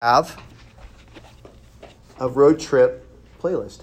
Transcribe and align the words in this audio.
have 0.00 0.40
a 2.20 2.28
road 2.28 2.60
trip 2.60 3.04
playlist. 3.42 3.82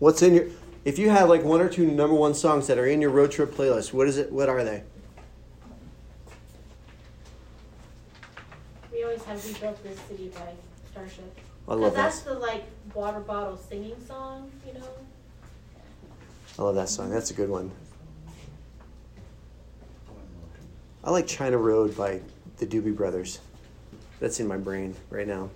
What's 0.00 0.20
in 0.20 0.34
your 0.34 0.46
if 0.84 0.98
you 0.98 1.10
have 1.10 1.28
like 1.28 1.44
one 1.44 1.60
or 1.60 1.68
two 1.68 1.86
number 1.86 2.14
one 2.14 2.34
songs 2.34 2.66
that 2.66 2.76
are 2.76 2.86
in 2.86 3.00
your 3.00 3.10
road 3.10 3.30
trip 3.30 3.54
playlist, 3.54 3.92
what 3.92 4.08
is 4.08 4.18
it? 4.18 4.32
What 4.32 4.48
are 4.48 4.64
they? 4.64 4.82
We 8.92 9.04
always 9.04 9.22
have 9.24 9.44
"We 9.44 9.52
Built 9.54 9.80
This 9.84 9.98
City" 10.08 10.32
by 10.34 10.52
Starship. 10.90 11.38
I 11.68 11.74
love 11.74 11.94
that. 11.94 12.02
that's 12.02 12.20
the 12.22 12.34
like 12.34 12.64
water 12.92 13.20
bottle 13.20 13.56
singing 13.56 13.96
song, 14.08 14.50
you 14.66 14.74
know. 14.74 14.88
I 16.58 16.62
love 16.62 16.74
that 16.74 16.88
song. 16.88 17.10
That's 17.10 17.30
a 17.30 17.34
good 17.34 17.48
one. 17.48 17.70
I 21.04 21.10
like 21.10 21.28
China 21.28 21.58
Grove 21.58 21.96
by 21.96 22.20
the 22.56 22.66
Doobie 22.66 22.96
Brothers. 22.96 23.38
That's 24.20 24.40
in 24.40 24.46
my 24.46 24.56
brain 24.56 24.94
right 25.10 25.26
now. 25.26 25.50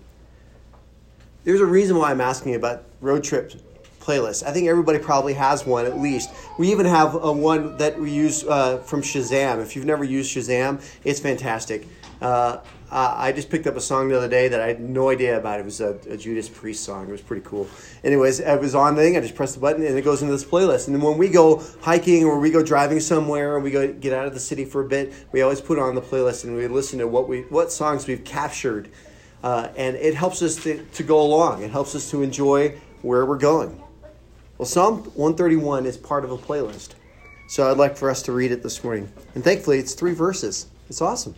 There's 1.45 1.61
a 1.61 1.67
reason 1.67 1.96
why 1.96 2.11
I'm 2.11 2.21
asking 2.21 2.55
about 2.55 2.85
road 3.01 3.25
trip 3.25 3.53
playlists. 4.01 4.43
I 4.43 4.53
think 4.53 4.68
everybody 4.68 4.99
probably 4.99 5.35
has 5.35 5.64
one 5.64 5.87
at 5.87 5.99
least. 5.99 6.31
We 6.59 6.71
even 6.71 6.87
have 6.87 7.15
a 7.15 7.32
one 7.32 7.77
that 7.79 7.99
we 7.99 8.11
use 8.11 8.45
uh, 8.45 8.79
from 8.79 9.03
Shazam. 9.03 9.63
If 9.63 9.77
you've 9.77 9.87
never 9.87 10.04
used 10.04 10.35
Shazam, 10.37 10.82
it's 11.04 11.21
fantastic. 11.21 11.87
Uh, 12.21 12.59
I 12.93 13.30
just 13.30 13.50
picked 13.50 13.68
up 13.68 13.76
a 13.76 13.80
song 13.80 14.08
the 14.08 14.17
other 14.17 14.29
day 14.29 14.49
that 14.49 14.61
I 14.61 14.67
had 14.67 14.80
no 14.80 15.11
idea 15.11 15.39
about. 15.39 15.61
It 15.61 15.64
was 15.64 15.81
a, 15.81 15.98
a, 16.08 16.17
Judas 16.17 16.48
Priest 16.48 16.82
song. 16.82 17.08
It 17.08 17.12
was 17.12 17.21
pretty 17.21 17.43
cool. 17.46 17.68
Anyways, 18.03 18.40
it 18.40 18.61
was 18.61 18.75
on 18.75 18.96
thing. 18.96 19.17
I 19.17 19.21
just 19.21 19.36
pressed 19.36 19.54
the 19.54 19.61
button 19.61 19.85
and 19.85 19.96
it 19.96 20.03
goes 20.03 20.22
into 20.22 20.32
this 20.32 20.44
playlist. 20.44 20.89
And 20.89 20.96
then 20.96 21.03
when 21.03 21.17
we 21.17 21.29
go 21.29 21.62
hiking 21.81 22.25
or 22.25 22.40
we 22.40 22.50
go 22.50 22.64
driving 22.64 22.98
somewhere 22.98 23.54
and 23.54 23.62
we 23.62 23.71
go 23.71 23.93
get 23.93 24.12
out 24.12 24.26
of 24.26 24.34
the 24.34 24.40
city 24.40 24.64
for 24.64 24.81
a 24.81 24.89
bit, 24.89 25.12
we 25.31 25.43
always 25.43 25.61
put 25.61 25.79
on 25.79 25.95
the 25.95 26.03
playlist 26.03 26.45
and 26.45 26.57
we 26.57 26.67
listen 26.67 26.98
to 26.98 27.07
what 27.07 27.29
we 27.29 27.43
what 27.43 27.71
songs 27.71 28.08
we've 28.08 28.25
captured. 28.25 28.89
Uh, 29.45 29.68
and 29.76 29.96
it 29.96 30.14
helps 30.14 30.43
us 30.43 30.57
to, 30.57 30.84
to 30.86 31.03
go 31.03 31.20
along. 31.20 31.62
It 31.62 31.70
helps 31.70 31.95
us 31.95 32.11
to 32.11 32.22
enjoy 32.22 32.77
where 33.03 33.25
we're 33.25 33.39
going. 33.39 33.81
Well, 34.59 34.67
Psalm 34.67 35.05
131 35.15 35.87
is 35.87 35.97
part 35.97 36.25
of 36.25 36.33
a 36.33 36.37
playlist. 36.37 36.91
So 37.48 37.70
I'd 37.70 37.78
like 37.78 37.97
for 37.97 38.11
us 38.11 38.22
to 38.22 38.33
read 38.33 38.53
it 38.53 38.62
this 38.62 38.84
morning. 38.84 39.11
And 39.34 39.43
thankfully, 39.43 39.78
it's 39.78 39.95
three 39.95 40.12
verses. 40.12 40.67
It's 40.89 41.00
awesome. 41.00 41.34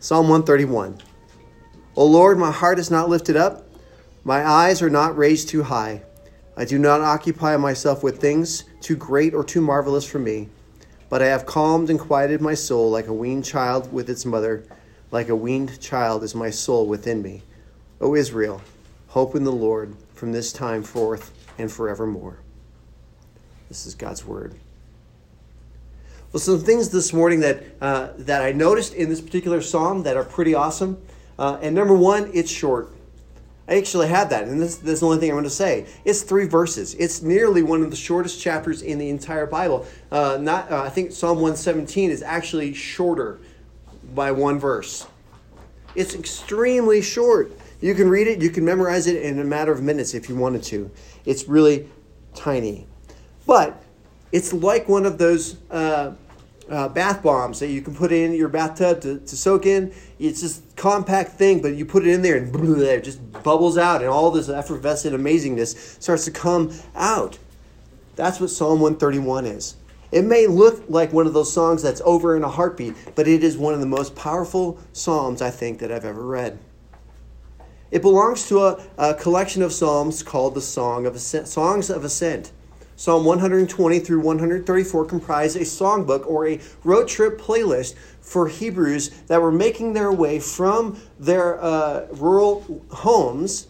Psalm 0.00 0.28
131. 0.28 0.96
O 1.96 2.06
Lord, 2.06 2.38
my 2.38 2.52
heart 2.52 2.78
is 2.78 2.88
not 2.88 3.08
lifted 3.08 3.34
up, 3.34 3.66
my 4.22 4.46
eyes 4.46 4.80
are 4.80 4.88
not 4.88 5.18
raised 5.18 5.48
too 5.48 5.64
high. 5.64 6.02
I 6.56 6.64
do 6.64 6.78
not 6.78 7.00
occupy 7.00 7.56
myself 7.56 8.04
with 8.04 8.20
things 8.20 8.62
too 8.80 8.94
great 8.94 9.34
or 9.34 9.42
too 9.42 9.60
marvelous 9.60 10.08
for 10.08 10.20
me, 10.20 10.50
but 11.08 11.20
I 11.20 11.26
have 11.26 11.46
calmed 11.46 11.90
and 11.90 11.98
quieted 11.98 12.40
my 12.40 12.54
soul 12.54 12.88
like 12.92 13.08
a 13.08 13.12
weaned 13.12 13.44
child 13.44 13.92
with 13.92 14.08
its 14.08 14.24
mother. 14.24 14.62
Like 15.10 15.30
a 15.30 15.36
weaned 15.36 15.80
child 15.80 16.22
is 16.22 16.32
my 16.32 16.50
soul 16.50 16.86
within 16.86 17.20
me. 17.20 17.42
O 18.00 18.14
Israel, 18.14 18.62
hope 19.08 19.34
in 19.34 19.42
the 19.42 19.50
Lord 19.50 19.96
from 20.14 20.30
this 20.30 20.52
time 20.52 20.84
forth 20.84 21.32
and 21.58 21.72
forevermore. 21.72 22.38
This 23.68 23.84
is 23.84 23.96
God's 23.96 24.24
word. 24.24 24.54
Well, 26.30 26.40
some 26.40 26.60
things 26.60 26.90
this 26.90 27.14
morning 27.14 27.40
that, 27.40 27.62
uh, 27.80 28.08
that 28.18 28.42
I 28.42 28.52
noticed 28.52 28.92
in 28.92 29.08
this 29.08 29.20
particular 29.20 29.62
psalm 29.62 30.02
that 30.02 30.16
are 30.16 30.24
pretty 30.24 30.54
awesome. 30.54 31.00
Uh, 31.38 31.58
and 31.62 31.74
number 31.74 31.94
one, 31.94 32.30
it's 32.34 32.50
short. 32.50 32.90
I 33.66 33.76
actually 33.76 34.08
had 34.08 34.28
that, 34.30 34.44
and 34.44 34.60
this, 34.60 34.76
this 34.76 34.94
is 34.94 35.00
the 35.00 35.06
only 35.06 35.18
thing 35.18 35.30
I'm 35.30 35.36
going 35.36 35.44
to 35.44 35.50
say. 35.50 35.86
It's 36.04 36.22
three 36.22 36.46
verses. 36.46 36.94
It's 36.94 37.22
nearly 37.22 37.62
one 37.62 37.82
of 37.82 37.90
the 37.90 37.96
shortest 37.96 38.42
chapters 38.42 38.82
in 38.82 38.98
the 38.98 39.08
entire 39.08 39.46
Bible. 39.46 39.86
Uh, 40.10 40.38
not, 40.40 40.70
uh, 40.70 40.82
I 40.82 40.90
think 40.90 41.12
Psalm 41.12 41.36
117 41.36 42.10
is 42.10 42.22
actually 42.22 42.74
shorter 42.74 43.38
by 44.14 44.30
one 44.30 44.58
verse. 44.58 45.06
It's 45.94 46.14
extremely 46.14 47.00
short. 47.00 47.52
You 47.80 47.94
can 47.94 48.10
read 48.10 48.26
it, 48.26 48.42
you 48.42 48.50
can 48.50 48.66
memorize 48.66 49.06
it 49.06 49.22
in 49.22 49.38
a 49.38 49.44
matter 49.44 49.72
of 49.72 49.82
minutes 49.82 50.12
if 50.12 50.28
you 50.28 50.36
wanted 50.36 50.62
to. 50.64 50.90
It's 51.24 51.48
really 51.48 51.88
tiny. 52.34 52.86
But 53.46 53.82
it's 54.32 54.52
like 54.52 54.88
one 54.88 55.06
of 55.06 55.18
those 55.18 55.56
uh, 55.70 56.12
uh, 56.70 56.88
bath 56.88 57.22
bombs 57.22 57.60
that 57.60 57.68
you 57.68 57.80
can 57.80 57.94
put 57.94 58.12
in 58.12 58.34
your 58.34 58.48
bathtub 58.48 59.00
to, 59.00 59.18
to 59.20 59.36
soak 59.36 59.66
in. 59.66 59.92
It's 60.18 60.40
just 60.40 60.76
compact 60.76 61.32
thing, 61.32 61.62
but 61.62 61.74
you 61.74 61.86
put 61.86 62.06
it 62.06 62.12
in 62.12 62.22
there 62.22 62.36
and 62.36 62.54
it 62.82 63.04
just 63.04 63.42
bubbles 63.42 63.78
out, 63.78 64.00
and 64.00 64.10
all 64.10 64.30
this 64.30 64.48
effervescent 64.48 65.16
amazingness 65.16 66.00
starts 66.02 66.24
to 66.26 66.30
come 66.30 66.72
out. 66.94 67.38
That's 68.16 68.40
what 68.40 68.50
Psalm 68.50 68.80
131 68.80 69.46
is. 69.46 69.76
It 70.10 70.24
may 70.24 70.46
look 70.46 70.82
like 70.88 71.12
one 71.12 71.26
of 71.26 71.34
those 71.34 71.52
songs 71.52 71.82
that's 71.82 72.00
over 72.04 72.36
in 72.36 72.42
a 72.42 72.48
heartbeat, 72.48 72.94
but 73.14 73.28
it 73.28 73.44
is 73.44 73.58
one 73.58 73.74
of 73.74 73.80
the 73.80 73.86
most 73.86 74.16
powerful 74.16 74.78
psalms 74.92 75.42
I 75.42 75.50
think 75.50 75.78
that 75.80 75.92
I've 75.92 76.04
ever 76.04 76.24
read. 76.24 76.58
It 77.90 78.02
belongs 78.02 78.48
to 78.48 78.60
a, 78.60 78.82
a 78.96 79.14
collection 79.14 79.62
of 79.62 79.72
psalms 79.72 80.22
called 80.22 80.54
the 80.54 80.60
Song 80.60 81.06
of 81.06 81.14
Ascent, 81.14 81.48
Songs 81.48 81.90
of 81.90 82.04
Ascent. 82.04 82.52
Psalm 82.98 83.24
120 83.24 84.00
through 84.00 84.18
134 84.18 85.04
comprise 85.04 85.54
a 85.54 85.60
songbook 85.60 86.26
or 86.26 86.48
a 86.48 86.60
road 86.82 87.06
trip 87.06 87.40
playlist 87.40 87.94
for 88.20 88.48
Hebrews 88.48 89.10
that 89.28 89.40
were 89.40 89.52
making 89.52 89.92
their 89.92 90.10
way 90.10 90.40
from 90.40 91.00
their 91.16 91.62
uh, 91.62 92.08
rural 92.10 92.84
homes 92.90 93.68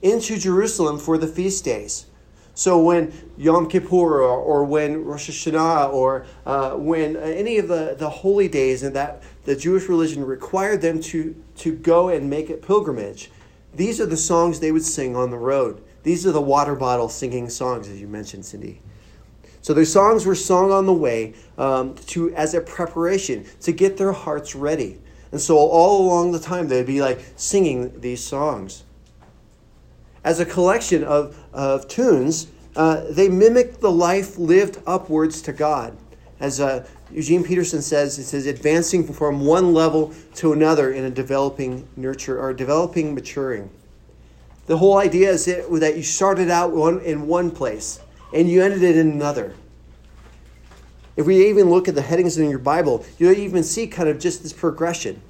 into 0.00 0.38
Jerusalem 0.38 0.98
for 0.98 1.18
the 1.18 1.26
feast 1.26 1.62
days. 1.62 2.06
So 2.54 2.82
when 2.82 3.12
Yom 3.36 3.68
Kippur 3.68 4.22
or, 4.22 4.38
or 4.38 4.64
when 4.64 5.04
Rosh 5.04 5.28
Hashanah 5.28 5.92
or 5.92 6.24
uh, 6.46 6.70
when 6.70 7.18
any 7.18 7.58
of 7.58 7.68
the, 7.68 7.96
the 7.98 8.08
holy 8.08 8.48
days 8.48 8.82
and 8.82 8.96
that 8.96 9.22
the 9.44 9.56
Jewish 9.56 9.90
religion 9.90 10.24
required 10.24 10.80
them 10.80 11.02
to, 11.02 11.36
to 11.56 11.76
go 11.76 12.08
and 12.08 12.30
make 12.30 12.48
a 12.48 12.54
pilgrimage, 12.54 13.30
these 13.74 14.00
are 14.00 14.06
the 14.06 14.16
songs 14.16 14.58
they 14.58 14.72
would 14.72 14.84
sing 14.84 15.16
on 15.16 15.30
the 15.30 15.36
road. 15.36 15.82
These 16.02 16.26
are 16.26 16.32
the 16.32 16.40
water 16.40 16.74
bottle 16.74 17.08
singing 17.08 17.48
songs, 17.48 17.88
as 17.88 18.00
you 18.00 18.08
mentioned, 18.08 18.44
Cindy. 18.44 18.80
So 19.62 19.74
their 19.74 19.84
songs 19.84 20.24
were 20.24 20.34
sung 20.34 20.72
on 20.72 20.86
the 20.86 20.92
way 20.92 21.34
um, 21.58 21.94
to 22.06 22.32
as 22.34 22.54
a 22.54 22.60
preparation 22.60 23.44
to 23.60 23.72
get 23.72 23.96
their 23.96 24.12
hearts 24.12 24.54
ready. 24.54 24.98
And 25.32 25.40
so 25.40 25.56
all 25.56 26.06
along 26.06 26.32
the 26.32 26.38
time 26.38 26.68
they'd 26.68 26.86
be 26.86 27.02
like 27.02 27.20
singing 27.36 28.00
these 28.00 28.22
songs. 28.22 28.84
As 30.24 30.40
a 30.40 30.44
collection 30.44 31.04
of, 31.04 31.38
of 31.52 31.88
tunes, 31.88 32.48
uh, 32.76 33.04
they 33.10 33.28
mimic 33.28 33.80
the 33.80 33.90
life 33.90 34.38
lived 34.38 34.78
upwards 34.86 35.42
to 35.42 35.52
God. 35.52 35.96
As 36.40 36.60
uh, 36.60 36.86
Eugene 37.10 37.44
Peterson 37.44 37.82
says, 37.82 38.18
it 38.18 38.24
says 38.24 38.46
advancing 38.46 39.04
from 39.12 39.44
one 39.44 39.74
level 39.74 40.14
to 40.36 40.52
another 40.52 40.92
in 40.92 41.04
a 41.04 41.10
developing 41.10 41.86
nurture 41.96 42.40
or 42.40 42.54
developing 42.54 43.14
maturing. 43.14 43.70
The 44.70 44.78
whole 44.78 44.98
idea 44.98 45.32
is 45.32 45.46
that 45.46 45.96
you 45.96 46.04
started 46.04 46.48
out 46.48 46.72
in 47.02 47.26
one 47.26 47.50
place 47.50 47.98
and 48.32 48.48
you 48.48 48.62
ended 48.62 48.84
it 48.84 48.96
in 48.96 49.10
another. 49.10 49.52
If 51.16 51.26
we 51.26 51.48
even 51.48 51.70
look 51.70 51.88
at 51.88 51.96
the 51.96 52.02
headings 52.02 52.38
in 52.38 52.48
your 52.48 52.60
Bible, 52.60 53.04
you'll 53.18 53.32
even 53.32 53.64
see 53.64 53.88
kind 53.88 54.08
of 54.08 54.20
just 54.20 54.44
this 54.44 54.52
progression 54.52 55.20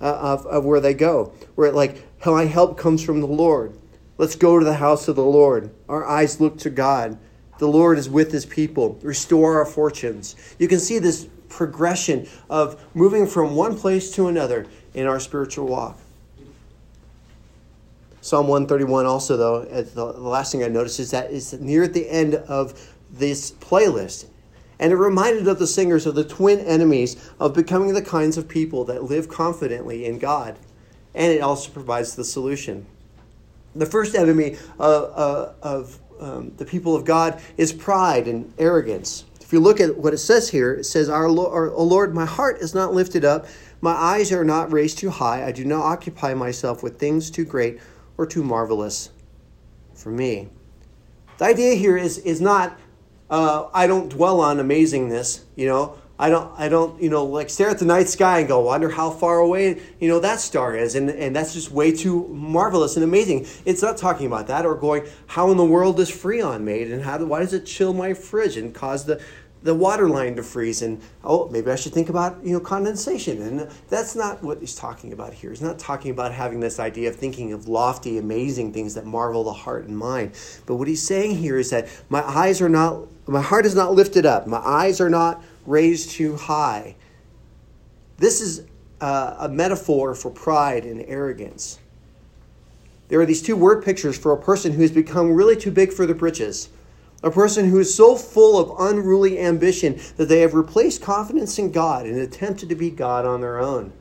uh, 0.00 0.04
of, 0.04 0.46
of 0.46 0.64
where 0.64 0.80
they 0.80 0.94
go. 0.94 1.34
Where, 1.56 1.70
like, 1.72 2.06
my 2.24 2.46
help 2.46 2.78
comes 2.78 3.04
from 3.04 3.20
the 3.20 3.26
Lord. 3.26 3.78
Let's 4.16 4.34
go 4.34 4.58
to 4.58 4.64
the 4.64 4.72
house 4.72 5.08
of 5.08 5.16
the 5.16 5.24
Lord. 5.26 5.74
Our 5.86 6.06
eyes 6.06 6.40
look 6.40 6.56
to 6.60 6.70
God. 6.70 7.18
The 7.58 7.68
Lord 7.68 7.98
is 7.98 8.08
with 8.08 8.32
his 8.32 8.46
people. 8.46 8.98
Restore 9.02 9.58
our 9.58 9.66
fortunes. 9.66 10.36
You 10.58 10.68
can 10.68 10.80
see 10.80 10.98
this 10.98 11.28
progression 11.50 12.26
of 12.48 12.82
moving 12.94 13.26
from 13.26 13.56
one 13.56 13.76
place 13.76 14.10
to 14.12 14.28
another 14.28 14.66
in 14.94 15.06
our 15.06 15.20
spiritual 15.20 15.66
walk. 15.66 15.98
Psalm 18.22 18.48
131 18.48 19.06
also, 19.06 19.36
though, 19.36 19.64
the 19.64 20.04
last 20.04 20.52
thing 20.52 20.62
I 20.62 20.68
noticed 20.68 21.00
is 21.00 21.10
that 21.12 21.32
it's 21.32 21.54
near 21.54 21.88
the 21.88 22.08
end 22.08 22.34
of 22.34 22.94
this 23.10 23.52
playlist. 23.52 24.26
And 24.78 24.92
it 24.92 24.96
reminded 24.96 25.48
of 25.48 25.58
the 25.58 25.66
singers 25.66 26.06
of 26.06 26.14
the 26.14 26.24
twin 26.24 26.58
enemies 26.60 27.30
of 27.38 27.54
becoming 27.54 27.94
the 27.94 28.02
kinds 28.02 28.36
of 28.36 28.48
people 28.48 28.84
that 28.86 29.04
live 29.04 29.28
confidently 29.28 30.04
in 30.04 30.18
God. 30.18 30.58
And 31.14 31.32
it 31.32 31.40
also 31.40 31.70
provides 31.70 32.14
the 32.14 32.24
solution. 32.24 32.86
The 33.74 33.86
first 33.86 34.14
enemy 34.14 34.56
uh, 34.78 34.82
uh, 34.82 35.52
of 35.62 35.98
um, 36.18 36.52
the 36.56 36.64
people 36.64 36.94
of 36.94 37.04
God 37.04 37.40
is 37.56 37.72
pride 37.72 38.28
and 38.28 38.52
arrogance. 38.58 39.24
If 39.40 39.52
you 39.52 39.60
look 39.60 39.80
at 39.80 39.96
what 39.96 40.14
it 40.14 40.18
says 40.18 40.48
here, 40.48 40.74
it 40.74 40.84
says, 40.84 41.08
Our 41.08 41.28
Lord, 41.28 41.72
O 41.74 41.82
Lord, 41.82 42.14
my 42.14 42.26
heart 42.26 42.58
is 42.60 42.74
not 42.74 42.94
lifted 42.94 43.24
up, 43.24 43.46
my 43.80 43.92
eyes 43.92 44.30
are 44.30 44.44
not 44.44 44.72
raised 44.72 44.98
too 44.98 45.10
high, 45.10 45.44
I 45.44 45.52
do 45.52 45.64
not 45.64 45.82
occupy 45.82 46.34
myself 46.34 46.82
with 46.82 46.98
things 46.98 47.30
too 47.30 47.44
great 47.44 47.80
or 48.20 48.26
too 48.26 48.44
marvelous 48.44 49.08
for 49.94 50.10
me. 50.10 50.46
The 51.38 51.46
idea 51.46 51.74
here 51.74 51.96
is, 51.96 52.18
is 52.18 52.38
not, 52.38 52.78
uh, 53.30 53.68
I 53.72 53.86
don't 53.86 54.10
dwell 54.10 54.42
on 54.42 54.58
amazingness, 54.58 55.44
you 55.56 55.66
know. 55.66 55.96
I 56.18 56.28
don't, 56.28 56.52
I 56.58 56.68
don't, 56.68 57.02
you 57.02 57.08
know, 57.08 57.24
like 57.24 57.48
stare 57.48 57.70
at 57.70 57.78
the 57.78 57.86
night 57.86 58.06
sky 58.08 58.40
and 58.40 58.46
go, 58.46 58.60
wonder 58.60 58.90
how 58.90 59.08
far 59.08 59.38
away, 59.38 59.80
you 59.98 60.08
know, 60.08 60.20
that 60.20 60.38
star 60.38 60.76
is. 60.76 60.96
And, 60.96 61.08
and 61.08 61.34
that's 61.34 61.54
just 61.54 61.70
way 61.70 61.92
too 61.92 62.28
marvelous 62.28 62.96
and 62.96 63.04
amazing. 63.04 63.46
It's 63.64 63.80
not 63.80 63.96
talking 63.96 64.26
about 64.26 64.48
that 64.48 64.66
or 64.66 64.74
going, 64.74 65.06
how 65.26 65.50
in 65.50 65.56
the 65.56 65.64
world 65.64 65.98
is 65.98 66.10
Freon 66.10 66.60
made 66.60 66.90
and 66.90 67.02
how, 67.02 67.24
why 67.24 67.38
does 67.38 67.54
it 67.54 67.64
chill 67.64 67.94
my 67.94 68.12
fridge 68.12 68.58
and 68.58 68.74
cause 68.74 69.06
the, 69.06 69.18
the 69.62 69.74
water 69.74 70.08
line 70.08 70.36
to 70.36 70.42
freeze 70.42 70.80
and 70.80 71.00
oh 71.22 71.46
maybe 71.50 71.70
i 71.70 71.76
should 71.76 71.92
think 71.92 72.08
about 72.08 72.42
you 72.42 72.52
know 72.52 72.60
condensation. 72.60 73.42
And 73.42 73.70
that's 73.88 74.14
not 74.14 74.42
what 74.42 74.58
he's 74.60 74.74
talking 74.74 75.12
about 75.12 75.34
here. 75.34 75.50
He's 75.50 75.60
not 75.60 75.78
talking 75.78 76.10
about 76.10 76.32
having 76.32 76.60
this 76.60 76.80
idea 76.80 77.10
of 77.10 77.16
thinking 77.16 77.52
of 77.52 77.68
lofty 77.68 78.18
amazing 78.18 78.72
things 78.72 78.94
that 78.94 79.04
marvel 79.04 79.44
the 79.44 79.52
heart 79.52 79.86
and 79.86 79.96
mind. 79.96 80.32
But 80.66 80.76
what 80.76 80.88
he's 80.88 81.02
saying 81.02 81.36
here 81.36 81.58
is 81.58 81.70
that 81.70 81.88
my 82.08 82.22
eyes 82.22 82.60
are 82.60 82.68
not 82.68 83.06
my 83.26 83.42
heart 83.42 83.66
is 83.66 83.74
not 83.74 83.92
lifted 83.92 84.26
up. 84.26 84.46
My 84.46 84.58
eyes 84.58 85.00
are 85.00 85.10
not 85.10 85.42
raised 85.66 86.10
too 86.10 86.36
high. 86.36 86.96
This 88.16 88.40
is 88.40 88.64
uh, 89.00 89.36
a 89.40 89.48
metaphor 89.48 90.14
for 90.14 90.30
pride 90.30 90.84
and 90.84 91.02
arrogance. 91.06 91.78
There 93.08 93.20
are 93.20 93.26
these 93.26 93.42
two 93.42 93.56
word 93.56 93.84
pictures 93.84 94.16
for 94.16 94.32
a 94.32 94.40
person 94.40 94.72
who 94.72 94.82
has 94.82 94.92
become 94.92 95.32
really 95.32 95.56
too 95.56 95.70
big 95.70 95.92
for 95.92 96.06
the 96.06 96.14
britches 96.14 96.68
a 97.22 97.30
person 97.30 97.68
who 97.68 97.78
is 97.78 97.94
so 97.94 98.16
full 98.16 98.58
of 98.58 98.80
unruly 98.80 99.38
ambition 99.38 100.00
that 100.16 100.28
they 100.28 100.40
have 100.40 100.54
replaced 100.54 101.02
confidence 101.02 101.58
in 101.58 101.70
God 101.70 102.06
and 102.06 102.18
attempted 102.18 102.68
to 102.70 102.74
be 102.74 102.90
God 102.90 103.26
on 103.26 103.40
their 103.40 103.58
own. 103.58 103.92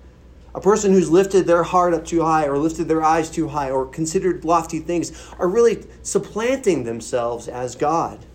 A 0.55 0.61
person 0.61 0.93
who's 0.93 1.11
lifted 1.11 1.45
their 1.45 1.63
heart 1.63 1.93
up 1.93 2.05
too 2.05 2.21
high 2.21 2.47
or 2.47 2.57
lifted 2.57 2.87
their 2.87 3.03
eyes 3.03 3.29
too 3.29 3.49
high 3.49 3.69
or 3.69 3.85
considered 3.85 4.45
lofty 4.45 4.79
things 4.79 5.11
are 5.37 5.47
really 5.47 5.85
supplanting 6.01 6.83
themselves 6.83 7.47
as 7.47 7.75
God. 7.75 8.25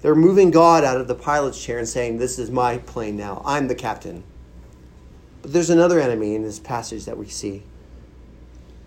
They're 0.00 0.14
moving 0.14 0.50
God 0.50 0.84
out 0.84 1.00
of 1.00 1.08
the 1.08 1.14
pilot's 1.14 1.62
chair 1.62 1.78
and 1.78 1.88
saying, 1.88 2.18
This 2.18 2.38
is 2.38 2.50
my 2.50 2.78
plane 2.78 3.16
now. 3.16 3.42
I'm 3.44 3.66
the 3.66 3.74
captain. 3.74 4.22
But 5.42 5.52
there's 5.52 5.70
another 5.70 6.00
enemy 6.00 6.34
in 6.34 6.42
this 6.42 6.60
passage 6.60 7.04
that 7.06 7.18
we 7.18 7.28
see. 7.28 7.64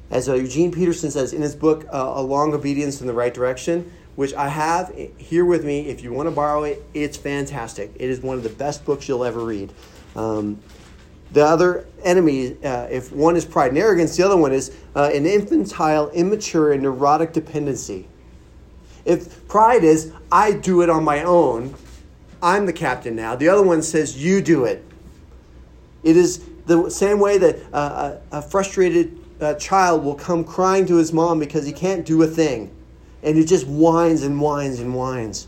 As 0.10 0.30
uh, 0.30 0.36
Eugene 0.36 0.72
Peterson 0.72 1.12
says 1.12 1.34
in 1.34 1.42
his 1.42 1.56
book, 1.56 1.86
uh, 1.92 2.14
A 2.16 2.22
Long 2.22 2.54
Obedience 2.54 3.02
in 3.02 3.08
the 3.08 3.14
Right 3.14 3.34
Direction, 3.34 3.92
which 4.16 4.34
I 4.34 4.50
have 4.50 4.94
here 5.18 5.46
with 5.46 5.66
me. 5.66 5.88
If 5.88 6.04
you 6.04 6.12
want 6.12 6.28
to 6.28 6.36
borrow 6.36 6.64
it, 6.64 6.84
it's 6.94 7.18
fantastic. 7.18 7.92
It 7.96 8.10
is 8.10 8.22
one 8.22 8.38
of 8.38 8.44
the 8.44 8.50
best 8.50 8.86
books 8.86 9.08
you'll 9.08 9.24
ever 9.24 9.44
read. 9.44 9.72
Um, 10.16 10.60
the 11.32 11.46
other 11.46 11.86
enemy, 12.04 12.58
uh, 12.64 12.88
if 12.92 13.12
one 13.12 13.38
is 13.38 13.46
pride 13.46 13.70
and 13.70 13.78
arrogance, 13.78 14.18
the 14.18 14.24
other 14.24 14.36
one 14.36 14.52
is 14.52 14.76
uh, 14.96 15.12
an 15.14 15.26
infantile, 15.26 16.10
immature, 16.10 16.74
and 16.74 16.84
neurotic 16.84 17.32
dependency. 17.32 18.08
If 19.06 19.48
pride 19.48 19.84
is, 19.84 20.12
I 20.32 20.52
do 20.52 20.82
it 20.82 20.90
on 20.90 21.04
my 21.04 21.24
own, 21.24 21.74
I'm 22.44 22.66
the 22.66 22.74
captain 22.74 23.16
now, 23.16 23.36
the 23.36 23.48
other 23.48 23.64
one 23.64 23.82
says, 23.82 24.22
you 24.22 24.42
do 24.42 24.66
it. 24.66 24.84
It 26.04 26.18
is 26.18 26.44
the 26.66 26.90
same 26.90 27.20
way 27.20 27.38
that 27.38 27.60
uh, 27.72 28.18
a, 28.32 28.38
a, 28.38 28.42
frustrated 28.42 29.18
uh, 29.40 29.54
child 29.56 30.04
will 30.04 30.16
come 30.16 30.44
crying 30.44 30.86
to 30.88 30.96
his 30.96 31.14
mom 31.14 31.40
because 31.40 31.66
he 31.66 31.72
can't 31.72 32.06
do 32.06 32.22
a 32.24 32.28
thing 32.28 32.76
and 33.24 33.38
it 33.38 33.46
just 33.46 33.68
whines 33.68 34.24
and 34.24 34.40
whines 34.40 34.80
and 34.80 34.94
whines. 34.94 35.48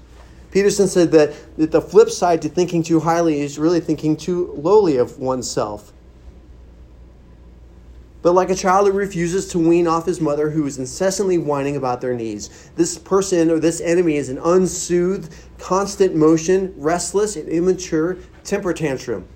Peterson 0.51 0.87
said 0.87 1.11
that, 1.11 1.33
that 1.57 1.71
the 1.71 1.81
flip 1.81 2.09
side 2.09 2.41
to 2.43 2.49
thinking 2.49 2.83
too 2.83 2.99
highly 2.99 3.41
is 3.41 3.57
really 3.57 3.79
thinking 3.79 4.15
too 4.15 4.53
lowly 4.55 4.97
of 4.97 5.17
oneself. 5.17 5.91
But 8.21 8.33
like 8.33 8.49
a 8.49 8.55
child 8.55 8.87
who 8.87 8.93
refuses 8.93 9.49
to 9.49 9.59
wean 9.59 9.85
off 9.85 10.05
his 10.05 10.21
mother 10.21 10.49
who 10.49 10.65
is 10.65 10.77
incessantly 10.77 11.37
whining 11.37 11.75
about 11.75 11.99
their 11.99 12.13
needs, 12.13 12.69
this 12.75 12.97
person 12.97 13.51
or 13.51 13.59
this 13.59 13.81
enemy 13.81 14.15
is 14.15 14.29
an 14.29 14.37
unsoothed, 14.37 15.35
constant 15.57 16.15
motion, 16.15 16.73
restless, 16.77 17.35
and 17.35 17.49
immature 17.49 18.17
temper 18.45 18.73
tantrum. 18.73 19.27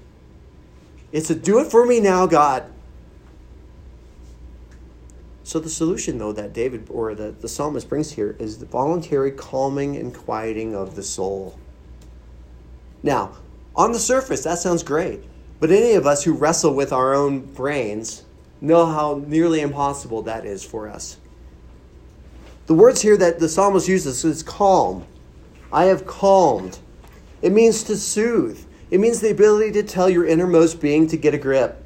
It's 1.12 1.30
a 1.30 1.36
do 1.36 1.60
it 1.60 1.70
for 1.70 1.86
me 1.86 2.00
now, 2.00 2.28
God. 2.28 2.72
So 5.48 5.62
the 5.62 5.70
solution, 5.70 6.18
though, 6.18 6.34
that 6.34 6.52
David 6.52 6.88
or 6.90 7.16
the, 7.16 7.32
the 7.32 7.48
psalmist 7.48 7.88
brings 7.88 8.12
here 8.12 8.36
is 8.38 8.58
the 8.58 8.66
voluntary 8.66 9.32
calming 9.32 9.96
and 9.96 10.14
quieting 10.14 10.76
of 10.76 10.98
the 10.98 11.04
soul. 11.04 11.58
Now, 13.02 13.32
on 13.74 13.94
the 13.94 13.98
surface, 13.98 14.44
that 14.44 14.58
sounds 14.60 14.84
great. 14.84 15.24
But 15.62 15.72
any 15.72 15.94
of 15.94 16.06
us 16.06 16.26
who 16.26 16.34
wrestle 16.34 16.74
with 16.74 16.92
our 16.92 17.16
own 17.16 17.46
brains 17.54 18.26
know 18.60 18.88
how 18.88 19.24
nearly 19.26 19.62
impossible 19.62 20.22
that 20.24 20.46
is 20.46 20.66
for 20.66 20.90
us. 20.90 21.16
The 22.66 22.74
words 22.74 23.02
here 23.02 23.16
that 23.16 23.40
the 23.40 23.48
psalmist 23.48 23.88
uses 23.88 24.26
is 24.26 24.44
calm. 24.44 25.06
I 25.72 25.86
have 25.86 26.06
calmed. 26.06 26.78
It 27.42 27.54
means 27.54 27.84
to 27.84 27.96
soothe. 27.96 28.66
It 28.92 29.00
means 29.00 29.22
the 29.22 29.32
ability 29.32 29.72
to 29.82 29.84
tell 29.84 30.10
your 30.10 30.26
innermost 30.26 30.82
being 30.82 31.08
to 31.08 31.16
get 31.16 31.34
a 31.34 31.38
grip. 31.38 31.82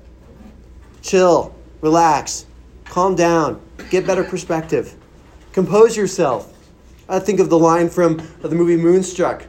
Chill, 1.03 1.53
relax, 1.81 2.47
Calm 2.91 3.15
down. 3.15 3.61
Get 3.89 4.05
better 4.05 4.21
perspective. 4.25 4.93
Compose 5.53 5.95
yourself. 5.95 6.53
I 7.07 7.19
think 7.19 7.39
of 7.39 7.49
the 7.49 7.57
line 7.57 7.89
from 7.89 8.21
the 8.41 8.53
movie 8.53 8.75
Moonstruck, 8.75 9.45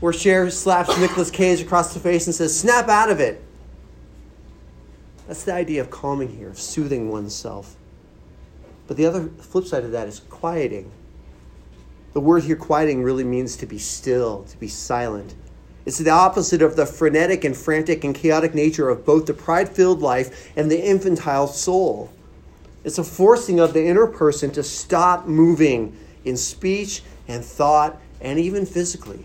where 0.00 0.12
Cher 0.12 0.50
slaps 0.50 0.98
Nicolas 0.98 1.30
Cage 1.30 1.62
across 1.62 1.94
the 1.94 2.00
face 2.00 2.26
and 2.26 2.34
says, 2.34 2.58
Snap 2.58 2.90
out 2.90 3.10
of 3.10 3.20
it. 3.20 3.42
That's 5.26 5.44
the 5.44 5.54
idea 5.54 5.80
of 5.80 5.88
calming 5.88 6.28
here, 6.28 6.50
of 6.50 6.58
soothing 6.58 7.10
oneself. 7.10 7.74
But 8.86 8.98
the 8.98 9.06
other 9.06 9.30
flip 9.38 9.64
side 9.64 9.84
of 9.84 9.92
that 9.92 10.06
is 10.06 10.20
quieting. 10.28 10.92
The 12.12 12.20
word 12.20 12.44
here, 12.44 12.56
quieting, 12.56 13.02
really 13.02 13.24
means 13.24 13.56
to 13.56 13.66
be 13.66 13.78
still, 13.78 14.44
to 14.44 14.58
be 14.58 14.68
silent. 14.68 15.34
It's 15.86 15.98
the 15.98 16.10
opposite 16.10 16.60
of 16.60 16.76
the 16.76 16.84
frenetic 16.84 17.44
and 17.44 17.56
frantic 17.56 18.04
and 18.04 18.14
chaotic 18.14 18.54
nature 18.54 18.90
of 18.90 19.06
both 19.06 19.24
the 19.24 19.32
pride 19.32 19.70
filled 19.70 20.02
life 20.02 20.52
and 20.54 20.70
the 20.70 20.84
infantile 20.84 21.46
soul. 21.46 22.12
It's 22.86 22.98
a 22.98 23.04
forcing 23.04 23.58
of 23.58 23.72
the 23.72 23.84
inner 23.84 24.06
person 24.06 24.52
to 24.52 24.62
stop 24.62 25.26
moving 25.26 25.98
in 26.24 26.36
speech 26.36 27.02
and 27.26 27.44
thought 27.44 28.00
and 28.20 28.38
even 28.38 28.64
physically. 28.64 29.24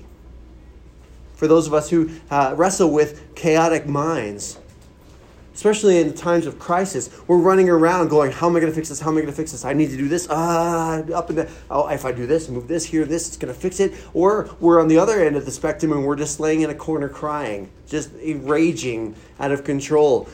For 1.35 1.47
those 1.47 1.67
of 1.67 1.73
us 1.75 1.87
who 1.87 2.09
uh, 2.31 2.55
wrestle 2.57 2.89
with 2.89 3.35
chaotic 3.35 3.85
minds, 3.85 4.57
especially 5.53 5.99
in 5.99 6.11
times 6.15 6.47
of 6.47 6.57
crisis, 6.57 7.11
we're 7.27 7.37
running 7.37 7.69
around 7.69 8.07
going, 8.07 8.31
How 8.31 8.49
am 8.49 8.55
I 8.55 8.61
going 8.61 8.71
to 8.71 8.75
fix 8.75 8.89
this? 8.89 8.99
How 8.99 9.11
am 9.11 9.17
I 9.17 9.21
going 9.21 9.31
to 9.31 9.37
fix 9.37 9.51
this? 9.51 9.63
I 9.63 9.73
need 9.73 9.91
to 9.91 9.97
do 9.97 10.07
this. 10.07 10.27
Ah, 10.31 11.01
up 11.13 11.29
and 11.29 11.37
down. 11.37 11.47
Oh, 11.69 11.87
if 11.87 12.03
I 12.03 12.11
do 12.11 12.25
this, 12.25 12.49
move 12.49 12.67
this 12.67 12.83
here, 12.83 13.05
this, 13.05 13.27
it's 13.27 13.37
going 13.37 13.53
to 13.53 13.59
fix 13.59 13.79
it. 13.79 13.93
Or 14.15 14.49
we're 14.59 14.81
on 14.81 14.87
the 14.87 14.97
other 14.97 15.23
end 15.23 15.35
of 15.35 15.45
the 15.45 15.51
spectrum 15.51 15.91
and 15.91 16.03
we're 16.03 16.15
just 16.15 16.39
laying 16.39 16.61
in 16.61 16.71
a 16.71 16.75
corner 16.75 17.09
crying, 17.09 17.69
just 17.85 18.09
raging 18.23 19.13
out 19.39 19.51
of 19.51 19.63
control. 19.63 20.27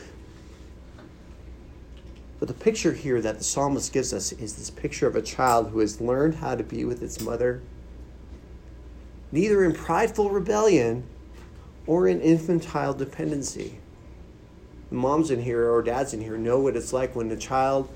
But 2.38 2.48
the 2.48 2.54
picture 2.54 2.92
here 2.92 3.20
that 3.20 3.38
the 3.38 3.44
psalmist 3.44 3.92
gives 3.92 4.12
us 4.12 4.32
is 4.32 4.54
this 4.54 4.70
picture 4.70 5.06
of 5.06 5.16
a 5.16 5.22
child 5.22 5.70
who 5.70 5.80
has 5.80 6.00
learned 6.00 6.36
how 6.36 6.54
to 6.54 6.62
be 6.62 6.84
with 6.84 7.02
its 7.02 7.20
mother, 7.20 7.62
neither 9.32 9.64
in 9.64 9.72
prideful 9.72 10.30
rebellion 10.30 11.04
or 11.86 12.06
in 12.06 12.20
infantile 12.20 12.94
dependency. 12.94 13.80
The 14.90 14.94
moms 14.94 15.30
in 15.30 15.42
here 15.42 15.68
or 15.70 15.82
dads 15.82 16.14
in 16.14 16.20
here 16.20 16.38
know 16.38 16.60
what 16.60 16.76
it's 16.76 16.92
like 16.92 17.16
when 17.16 17.30
a 17.32 17.36
child, 17.36 17.88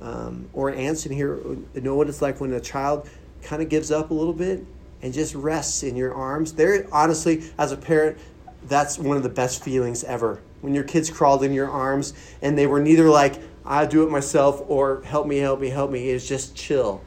um, 0.00 0.48
or 0.54 0.70
aunts 0.70 1.04
in 1.04 1.12
here 1.12 1.38
know 1.74 1.94
what 1.94 2.08
it's 2.08 2.22
like 2.22 2.40
when 2.40 2.52
a 2.54 2.60
child 2.60 3.08
kind 3.42 3.60
of 3.60 3.68
gives 3.68 3.90
up 3.90 4.10
a 4.10 4.14
little 4.14 4.32
bit 4.32 4.64
and 5.02 5.12
just 5.12 5.34
rests 5.34 5.82
in 5.82 5.96
your 5.96 6.14
arms. 6.14 6.54
There, 6.54 6.86
honestly, 6.92 7.44
as 7.58 7.72
a 7.72 7.76
parent, 7.76 8.18
that's 8.64 8.98
one 8.98 9.18
of 9.18 9.22
the 9.22 9.28
best 9.28 9.62
feelings 9.62 10.02
ever 10.04 10.40
when 10.60 10.74
your 10.74 10.84
kids 10.84 11.10
crawled 11.10 11.42
in 11.42 11.52
your 11.52 11.70
arms 11.70 12.14
and 12.42 12.56
they 12.56 12.66
were 12.66 12.80
neither 12.80 13.08
like, 13.08 13.40
I'll 13.64 13.86
do 13.86 14.02
it 14.02 14.10
myself 14.10 14.62
or 14.68 15.02
help 15.02 15.26
me, 15.26 15.38
help 15.38 15.60
me, 15.60 15.68
help 15.68 15.90
me. 15.90 16.10
It's 16.10 16.26
just 16.26 16.54
chill. 16.54 17.02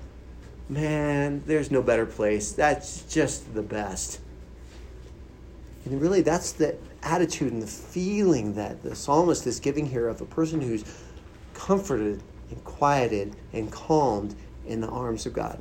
Man, 0.70 1.44
there's 1.46 1.72
no 1.72 1.82
better 1.82 2.06
place. 2.06 2.52
That's 2.54 3.04
just 3.04 3.54
the 3.54 3.62
best. 3.62 4.20
And 5.86 6.02
really, 6.02 6.22
that's 6.22 6.54
the 6.54 6.78
attitude 7.02 7.52
and 7.52 7.62
the 7.62 7.68
feeling 7.68 8.54
that 8.56 8.82
the 8.82 8.96
psalmist 8.96 9.46
is 9.46 9.60
giving 9.60 9.86
here 9.86 10.08
of 10.08 10.22
a 10.22 10.26
person 10.26 10.62
who's 10.62 10.86
comforted 11.54 12.24
and 12.50 12.64
quieted 12.64 13.36
and 13.52 13.72
calmed 13.72 14.36
in 14.66 14.80
the 14.80 14.88
arms 14.88 15.26
of 15.26 15.34
God. 15.34 15.60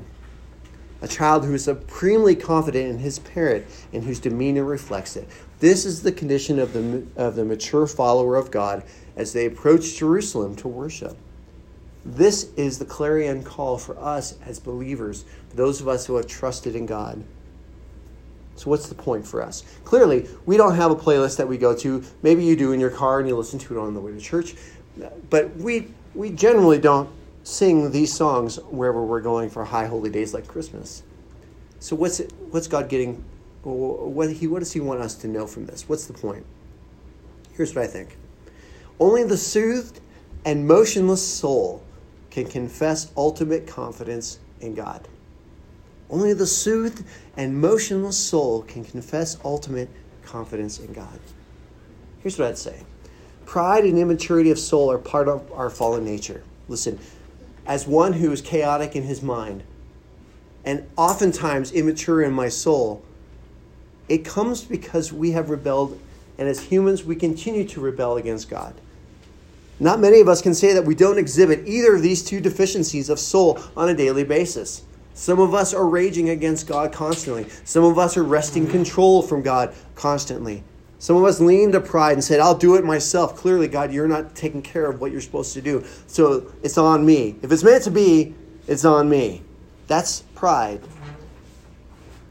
A 1.00 1.08
child 1.08 1.44
who 1.44 1.54
is 1.54 1.64
supremely 1.64 2.36
confident 2.36 2.88
in 2.88 2.98
his 2.98 3.18
parent 3.18 3.66
and 3.92 4.04
whose 4.04 4.20
demeanor 4.20 4.64
reflects 4.64 5.16
it. 5.16 5.28
This 5.62 5.86
is 5.86 6.02
the 6.02 6.10
condition 6.10 6.58
of 6.58 6.72
the, 6.72 7.06
of 7.14 7.36
the 7.36 7.44
mature 7.44 7.86
follower 7.86 8.34
of 8.34 8.50
God 8.50 8.82
as 9.14 9.32
they 9.32 9.46
approach 9.46 9.96
Jerusalem 9.96 10.56
to 10.56 10.66
worship. 10.66 11.16
This 12.04 12.52
is 12.56 12.80
the 12.80 12.84
clarion 12.84 13.44
call 13.44 13.78
for 13.78 13.96
us 13.96 14.36
as 14.44 14.58
believers, 14.58 15.24
for 15.50 15.54
those 15.54 15.80
of 15.80 15.86
us 15.86 16.04
who 16.04 16.16
have 16.16 16.26
trusted 16.26 16.74
in 16.74 16.84
God. 16.84 17.22
So, 18.56 18.70
what's 18.70 18.88
the 18.88 18.96
point 18.96 19.24
for 19.24 19.40
us? 19.40 19.62
Clearly, 19.84 20.26
we 20.46 20.56
don't 20.56 20.74
have 20.74 20.90
a 20.90 20.96
playlist 20.96 21.36
that 21.36 21.46
we 21.46 21.58
go 21.58 21.76
to. 21.76 22.02
Maybe 22.22 22.44
you 22.44 22.56
do 22.56 22.72
in 22.72 22.80
your 22.80 22.90
car 22.90 23.20
and 23.20 23.28
you 23.28 23.36
listen 23.36 23.60
to 23.60 23.78
it 23.78 23.80
on 23.80 23.94
the 23.94 24.00
way 24.00 24.10
to 24.10 24.20
church. 24.20 24.56
But 25.30 25.54
we, 25.58 25.86
we 26.16 26.30
generally 26.30 26.80
don't 26.80 27.08
sing 27.44 27.92
these 27.92 28.12
songs 28.12 28.56
wherever 28.56 29.04
we're 29.04 29.20
going 29.20 29.48
for 29.48 29.64
high 29.64 29.86
holy 29.86 30.10
days 30.10 30.34
like 30.34 30.48
Christmas. 30.48 31.04
So, 31.78 31.94
what's, 31.94 32.18
it, 32.18 32.32
what's 32.50 32.66
God 32.66 32.88
getting 32.88 33.22
what, 33.62 34.30
he, 34.30 34.46
what 34.46 34.58
does 34.58 34.72
he 34.72 34.80
want 34.80 35.00
us 35.00 35.14
to 35.16 35.28
know 35.28 35.46
from 35.46 35.66
this? 35.66 35.88
What's 35.88 36.06
the 36.06 36.12
point? 36.12 36.44
Here's 37.52 37.74
what 37.74 37.84
I 37.84 37.88
think 37.88 38.16
only 38.98 39.24
the 39.24 39.36
soothed 39.36 40.00
and 40.44 40.66
motionless 40.66 41.26
soul 41.26 41.82
can 42.30 42.46
confess 42.46 43.12
ultimate 43.16 43.66
confidence 43.66 44.38
in 44.60 44.74
God. 44.74 45.06
Only 46.10 46.34
the 46.34 46.46
soothed 46.46 47.04
and 47.36 47.60
motionless 47.60 48.18
soul 48.18 48.62
can 48.62 48.84
confess 48.84 49.38
ultimate 49.44 49.88
confidence 50.24 50.78
in 50.78 50.92
God. 50.92 51.18
Here's 52.20 52.38
what 52.38 52.48
I'd 52.48 52.58
say 52.58 52.84
pride 53.46 53.84
and 53.84 53.98
immaturity 53.98 54.50
of 54.50 54.58
soul 54.58 54.90
are 54.90 54.98
part 54.98 55.28
of 55.28 55.50
our 55.52 55.70
fallen 55.70 56.04
nature. 56.04 56.42
Listen, 56.68 56.98
as 57.66 57.86
one 57.86 58.14
who 58.14 58.32
is 58.32 58.40
chaotic 58.40 58.96
in 58.96 59.02
his 59.02 59.22
mind 59.22 59.62
and 60.64 60.88
oftentimes 60.96 61.72
immature 61.72 62.22
in 62.22 62.32
my 62.32 62.48
soul, 62.48 63.04
it 64.08 64.24
comes 64.24 64.62
because 64.62 65.12
we 65.12 65.32
have 65.32 65.50
rebelled, 65.50 66.00
and 66.38 66.48
as 66.48 66.60
humans, 66.60 67.04
we 67.04 67.16
continue 67.16 67.66
to 67.68 67.80
rebel 67.80 68.16
against 68.16 68.50
God. 68.50 68.74
Not 69.80 70.00
many 70.00 70.20
of 70.20 70.28
us 70.28 70.42
can 70.42 70.54
say 70.54 70.74
that 70.74 70.84
we 70.84 70.94
don't 70.94 71.18
exhibit 71.18 71.66
either 71.66 71.96
of 71.96 72.02
these 72.02 72.22
two 72.22 72.40
deficiencies 72.40 73.08
of 73.08 73.18
soul 73.18 73.58
on 73.76 73.88
a 73.88 73.94
daily 73.94 74.24
basis. 74.24 74.82
Some 75.14 75.40
of 75.40 75.54
us 75.54 75.74
are 75.74 75.86
raging 75.86 76.30
against 76.30 76.66
God 76.66 76.92
constantly. 76.92 77.46
Some 77.64 77.84
of 77.84 77.98
us 77.98 78.16
are 78.16 78.22
wresting 78.22 78.66
control 78.66 79.22
from 79.22 79.42
God 79.42 79.74
constantly. 79.94 80.62
Some 80.98 81.16
of 81.16 81.24
us 81.24 81.40
leaned 81.40 81.72
to 81.72 81.80
pride 81.80 82.12
and 82.12 82.22
said, 82.22 82.38
I'll 82.38 82.54
do 82.56 82.76
it 82.76 82.84
myself. 82.84 83.34
Clearly, 83.34 83.66
God, 83.66 83.92
you're 83.92 84.06
not 84.06 84.36
taking 84.36 84.62
care 84.62 84.88
of 84.88 85.00
what 85.00 85.10
you're 85.10 85.20
supposed 85.20 85.52
to 85.54 85.60
do. 85.60 85.84
So 86.06 86.52
it's 86.62 86.78
on 86.78 87.04
me. 87.04 87.34
If 87.42 87.50
it's 87.50 87.64
meant 87.64 87.82
to 87.84 87.90
be, 87.90 88.34
it's 88.68 88.84
on 88.84 89.08
me. 89.08 89.42
That's 89.88 90.20
pride. 90.36 90.80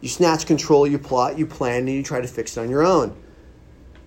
You 0.01 0.10
snatch 0.10 0.46
control, 0.46 0.88
you 0.88 0.98
plot, 1.00 1.38
you 1.38 1.46
plan, 1.46 1.79
and 1.81 1.89
you 1.89 2.03
try 2.03 2.22
to 2.22 2.27
fix 2.27 2.58
it 2.58 2.62
on 2.62 2.70
your 2.70 2.84
own. 2.84 3.15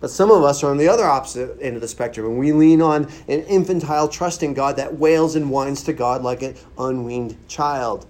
But 0.01 0.11
some 0.11 0.31
of 0.31 0.43
us 0.43 0.63
are 0.63 0.71
on 0.71 0.77
the 0.77 0.89
other 0.89 1.05
opposite 1.05 1.57
end 1.63 1.77
of 1.77 1.81
the 1.81 1.89
spectrum, 1.89 2.27
and 2.27 2.39
we 2.39 2.53
lean 2.53 2.83
on 2.83 3.05
an 3.29 3.41
infantile 3.45 4.09
trust 4.09 4.43
in 4.43 4.53
God 4.53 4.77
that 4.77 4.99
wails 4.99 5.37
and 5.37 5.51
whines 5.51 5.83
to 5.85 5.93
God 5.93 6.23
like 6.23 6.43
an 6.43 6.57
unweaned 6.77 7.37
child. 7.49 8.07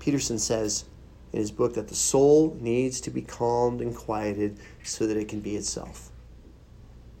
Peterson 0.00 0.38
says 0.38 0.86
in 1.32 1.38
his 1.38 1.52
book 1.52 1.74
that 1.74 1.86
the 1.86 1.94
soul 1.94 2.56
needs 2.60 3.00
to 3.02 3.10
be 3.10 3.22
calmed 3.22 3.80
and 3.80 3.94
quieted 3.94 4.58
so 4.82 5.06
that 5.06 5.16
it 5.16 5.28
can 5.28 5.40
be 5.40 5.54
itself. 5.54 6.10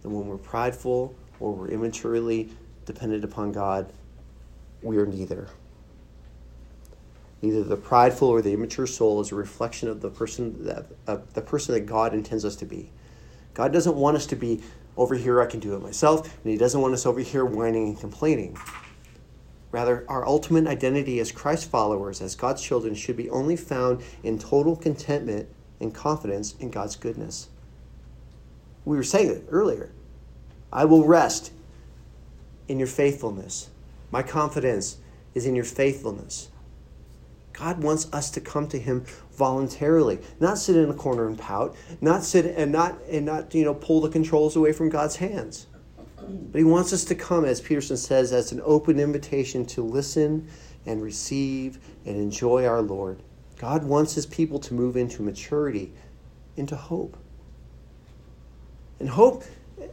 And 0.02 0.12
when 0.12 0.26
we're 0.26 0.38
prideful 0.38 1.14
or 1.38 1.52
we're 1.52 1.68
immaturely 1.68 2.50
dependent 2.86 3.22
upon 3.22 3.52
God, 3.52 3.92
we 4.82 4.96
are 4.96 5.06
neither. 5.06 5.48
Neither 7.42 7.64
the 7.64 7.76
prideful 7.76 8.28
or 8.28 8.42
the 8.42 8.52
immature 8.52 8.86
soul 8.86 9.20
is 9.20 9.32
a 9.32 9.34
reflection 9.34 9.88
of 9.88 10.00
the 10.00 10.10
person 10.10 10.64
that 10.64 10.86
uh, 11.06 11.18
the 11.32 11.40
person 11.40 11.74
that 11.74 11.82
God 11.82 12.12
intends 12.12 12.44
us 12.44 12.56
to 12.56 12.66
be. 12.66 12.90
God 13.54 13.72
doesn't 13.72 13.96
want 13.96 14.16
us 14.16 14.26
to 14.26 14.36
be 14.36 14.62
over 14.96 15.14
here. 15.14 15.40
I 15.40 15.46
can 15.46 15.60
do 15.60 15.74
it 15.74 15.82
myself, 15.82 16.24
and 16.42 16.52
He 16.52 16.58
doesn't 16.58 16.80
want 16.80 16.92
us 16.92 17.06
over 17.06 17.20
here 17.20 17.44
whining 17.44 17.88
and 17.88 18.00
complaining. 18.00 18.58
Rather, 19.72 20.04
our 20.08 20.26
ultimate 20.26 20.66
identity 20.66 21.20
as 21.20 21.30
Christ 21.30 21.70
followers, 21.70 22.20
as 22.20 22.34
God's 22.34 22.62
children, 22.62 22.94
should 22.94 23.16
be 23.16 23.30
only 23.30 23.56
found 23.56 24.02
in 24.22 24.38
total 24.38 24.76
contentment 24.76 25.48
and 25.78 25.94
confidence 25.94 26.54
in 26.58 26.70
God's 26.70 26.96
goodness. 26.96 27.48
We 28.84 28.96
were 28.96 29.02
saying 29.02 29.30
it 29.30 29.44
earlier. 29.50 29.92
I 30.72 30.84
will 30.84 31.04
rest 31.04 31.52
in 32.68 32.78
your 32.78 32.88
faithfulness. 32.88 33.70
My 34.10 34.22
confidence 34.22 34.98
is 35.34 35.46
in 35.46 35.54
your 35.54 35.64
faithfulness. 35.64 36.48
God 37.60 37.82
wants 37.82 38.10
us 38.10 38.30
to 38.30 38.40
come 38.40 38.68
to 38.68 38.78
him 38.78 39.04
voluntarily, 39.32 40.18
not 40.40 40.56
sit 40.56 40.76
in 40.76 40.88
a 40.88 40.94
corner 40.94 41.26
and 41.26 41.38
pout, 41.38 41.76
not 42.00 42.24
sit 42.24 42.46
and 42.46 42.72
not 42.72 42.98
and 43.10 43.26
not 43.26 43.54
you 43.54 43.64
know 43.64 43.74
pull 43.74 44.00
the 44.00 44.08
controls 44.08 44.56
away 44.56 44.72
from 44.72 44.88
God's 44.88 45.16
hands. 45.16 45.66
But 46.16 46.58
he 46.58 46.64
wants 46.64 46.94
us 46.94 47.04
to 47.04 47.14
come, 47.14 47.44
as 47.44 47.60
Peterson 47.60 47.98
says, 47.98 48.32
as 48.32 48.52
an 48.52 48.62
open 48.64 48.98
invitation 48.98 49.66
to 49.66 49.82
listen 49.82 50.48
and 50.86 51.02
receive 51.02 51.78
and 52.06 52.16
enjoy 52.16 52.66
our 52.66 52.80
Lord. 52.80 53.22
God 53.58 53.84
wants 53.84 54.14
his 54.14 54.24
people 54.24 54.58
to 54.60 54.72
move 54.72 54.96
into 54.96 55.22
maturity, 55.22 55.92
into 56.56 56.76
hope. 56.76 57.16
And 59.00 59.08
hope 59.08 59.44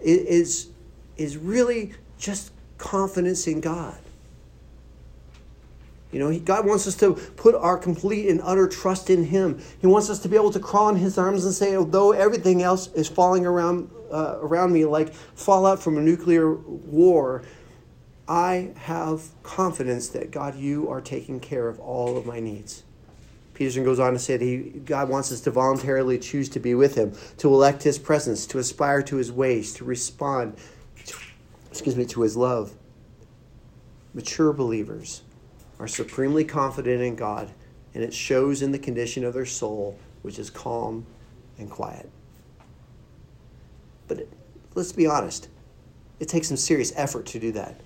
is, 0.01 0.69
is 1.17 1.37
really 1.37 1.93
just 2.17 2.51
confidence 2.77 3.47
in 3.47 3.59
God. 3.59 3.97
You 6.11 6.19
know, 6.19 6.39
God 6.39 6.65
wants 6.65 6.87
us 6.87 6.95
to 6.97 7.13
put 7.13 7.53
our 7.53 7.77
complete 7.77 8.29
and 8.29 8.39
utter 8.41 8.67
trust 8.67 9.09
in 9.09 9.25
Him. 9.25 9.61
He 9.81 9.87
wants 9.87 10.09
us 10.09 10.19
to 10.19 10.29
be 10.29 10.37
able 10.37 10.51
to 10.51 10.59
crawl 10.59 10.89
in 10.89 10.95
His 10.95 11.17
arms 11.17 11.43
and 11.43 11.53
say, 11.53 11.75
although 11.75 12.13
everything 12.13 12.61
else 12.61 12.87
is 12.93 13.07
falling 13.09 13.45
around 13.45 13.89
uh, 14.09 14.37
around 14.39 14.71
me 14.71 14.85
like 14.85 15.13
fallout 15.13 15.81
from 15.81 15.97
a 15.97 16.01
nuclear 16.01 16.55
war, 16.55 17.43
I 18.25 18.71
have 18.77 19.23
confidence 19.43 20.07
that 20.09 20.31
God, 20.31 20.55
you 20.55 20.89
are 20.89 21.01
taking 21.01 21.41
care 21.41 21.67
of 21.67 21.77
all 21.81 22.17
of 22.17 22.25
my 22.25 22.39
needs. 22.39 22.83
Peterson 23.53 23.83
goes 23.83 23.99
on 23.99 24.13
to 24.13 24.19
say 24.19 24.37
that 24.37 24.45
he, 24.45 24.57
God 24.85 25.09
wants 25.09 25.31
us 25.31 25.41
to 25.41 25.51
voluntarily 25.51 26.19
choose 26.19 26.47
to 26.49 26.59
be 26.59 26.73
with 26.73 26.95
Him, 26.95 27.13
to 27.37 27.49
elect 27.49 27.83
His 27.83 27.99
presence, 27.99 28.45
to 28.47 28.59
aspire 28.59 29.01
to 29.01 29.17
His 29.17 29.29
ways, 29.29 29.73
to 29.73 29.83
respond, 29.83 30.55
to, 31.05 31.17
excuse 31.69 31.97
me, 31.97 32.05
to 32.05 32.21
His 32.21 32.37
love. 32.37 32.73
Mature 34.13 34.53
believers 34.53 35.23
are 35.79 35.87
supremely 35.87 36.43
confident 36.43 37.01
in 37.01 37.15
God, 37.15 37.49
and 37.93 38.03
it 38.03 38.13
shows 38.13 38.61
in 38.61 38.71
the 38.71 38.79
condition 38.79 39.23
of 39.23 39.33
their 39.33 39.45
soul, 39.45 39.97
which 40.21 40.39
is 40.39 40.49
calm 40.49 41.05
and 41.57 41.69
quiet. 41.69 42.09
But 44.07 44.27
let's 44.75 44.91
be 44.91 45.07
honest, 45.07 45.49
it 46.19 46.27
takes 46.29 46.47
some 46.47 46.57
serious 46.57 46.93
effort 46.95 47.25
to 47.27 47.39
do 47.39 47.51
that. 47.53 47.79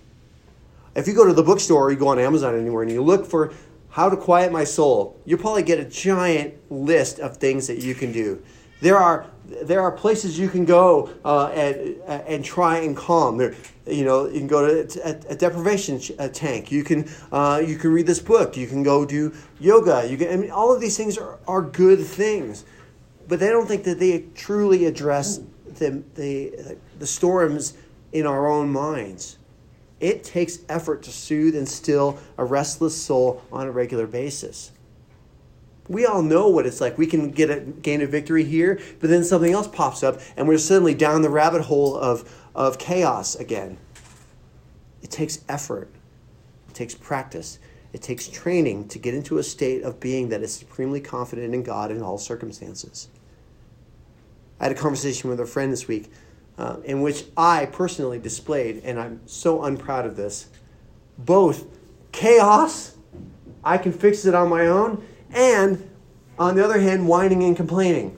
If 0.96 1.08
you 1.08 1.14
go 1.14 1.26
to 1.26 1.34
the 1.34 1.44
bookstore 1.44 1.88
or 1.88 1.92
you 1.92 1.98
go 1.98 2.10
on 2.10 2.20
Amazon 2.20 2.58
anywhere 2.58 2.84
and 2.84 2.92
you 2.92 3.02
look 3.02 3.26
for 3.26 3.54
how 3.90 4.10
to 4.10 4.18
quiet 4.18 4.52
my 4.52 4.64
soul, 4.64 5.20
you'll 5.26 5.40
probably 5.40 5.64
get 5.64 5.80
a 5.80 5.86
giant 5.86 6.54
list 6.72 7.20
of 7.20 7.38
things 7.38 7.68
that 7.68 7.80
you 7.80 7.96
can 7.96 8.12
do. 8.12 8.42
There 8.82 8.98
are 8.98 9.26
there 9.64 9.82
are 9.82 9.92
places 9.92 10.40
you 10.40 10.50
can 10.50 10.66
go 10.66 11.10
uh, 11.24 11.48
and 11.48 11.98
and 12.08 12.44
try 12.44 12.80
and 12.80 12.96
calm. 12.96 13.38
There, 13.38 13.56
you 13.86 14.04
know, 14.06 14.28
you 14.28 14.40
can 14.40 14.48
go 14.48 14.84
to 14.84 15.08
a, 15.08 15.32
a 15.32 15.36
deprivation 15.36 16.00
a 16.20 16.28
tank. 16.28 16.72
You 16.72 16.84
can 16.84 17.10
uh, 17.32 17.62
you 17.66 17.78
can 17.78 17.92
read 17.92 18.08
this 18.08 18.20
book. 18.20 18.58
You 18.58 18.68
can 18.68 18.84
go 18.84 19.06
do 19.06 19.34
yoga. 19.60 20.08
You 20.10 20.18
can. 20.18 20.34
I 20.34 20.36
mean, 20.36 20.52
all 20.52 20.74
of 20.74 20.82
these 20.82 20.98
things 20.98 21.18
are, 21.18 21.40
are 21.48 21.62
good 21.62 22.00
things, 22.06 22.66
but 23.28 23.40
they 23.40 23.50
don't 23.50 23.68
think 23.68 23.84
that 23.86 24.00
they 24.00 24.26
truly 24.36 24.86
address 24.86 25.40
the, 25.66 26.04
the, 26.16 26.78
the 27.00 27.08
storms 27.08 27.74
in 28.12 28.26
our 28.26 28.48
own 28.48 28.72
minds. 28.72 29.38
It 30.00 30.24
takes 30.24 30.60
effort 30.68 31.04
to 31.04 31.12
soothe 31.12 31.56
and 31.56 31.68
still 31.68 32.20
a 32.38 32.44
restless 32.44 33.00
soul 33.00 33.42
on 33.52 33.68
a 33.68 33.72
regular 33.72 34.08
basis. 34.08 34.72
We 35.92 36.06
all 36.06 36.22
know 36.22 36.48
what 36.48 36.66
it's 36.66 36.80
like. 36.80 36.98
We 36.98 37.06
can 37.06 37.32
get 37.32 37.50
a, 37.50 37.60
gain 37.60 38.02
a 38.02 38.08
victory 38.08 38.46
here, 38.46 38.80
but 39.02 39.10
then 39.10 39.26
something 39.26 39.52
else 39.52 39.68
pops 39.68 40.04
up, 40.04 40.22
and 40.38 40.48
we're 40.48 40.58
suddenly 40.58 40.94
down 40.94 41.22
the 41.22 41.30
rabbit 41.30 41.64
hole 41.64 41.98
of, 41.98 42.34
of 42.56 42.80
chaos 42.80 43.36
again. 43.36 43.78
It 45.04 45.12
takes 45.12 45.44
effort, 45.50 45.90
it 46.70 46.76
takes 46.76 46.96
practice, 46.96 47.60
it 47.92 48.02
takes 48.02 48.30
training 48.30 48.88
to 48.88 49.00
get 49.00 49.14
into 49.14 49.38
a 49.38 49.44
state 49.44 49.84
of 49.84 50.00
being 50.00 50.30
that 50.30 50.42
is 50.42 50.54
supremely 50.54 51.02
confident 51.02 51.54
in 51.54 51.62
God 51.62 51.92
in 51.92 52.02
all 52.02 52.18
circumstances. 52.18 53.10
I 54.62 54.66
had 54.66 54.72
a 54.72 54.76
conversation 54.76 55.30
with 55.30 55.42
a 55.42 55.46
friend 55.46 55.74
this 55.74 55.90
week 55.90 56.10
uh, 56.58 56.78
in 56.86 57.02
which 57.02 57.26
I 57.36 57.66
personally 57.66 58.18
displayed, 58.18 58.82
and 58.86 58.98
I'm 58.98 59.20
so 59.26 59.66
unproud 59.66 60.06
of 60.06 60.16
this, 60.16 60.48
both 61.18 61.66
chaos, 62.14 62.96
I 63.62 63.78
can 63.78 63.92
fix 63.92 64.24
it 64.24 64.34
on 64.34 64.48
my 64.48 64.68
own, 64.68 65.06
and 65.34 65.90
on 66.38 66.56
the 66.56 66.64
other 66.64 66.80
hand, 66.80 67.08
whining 67.08 67.44
and 67.44 67.56
complaining. 67.56 68.18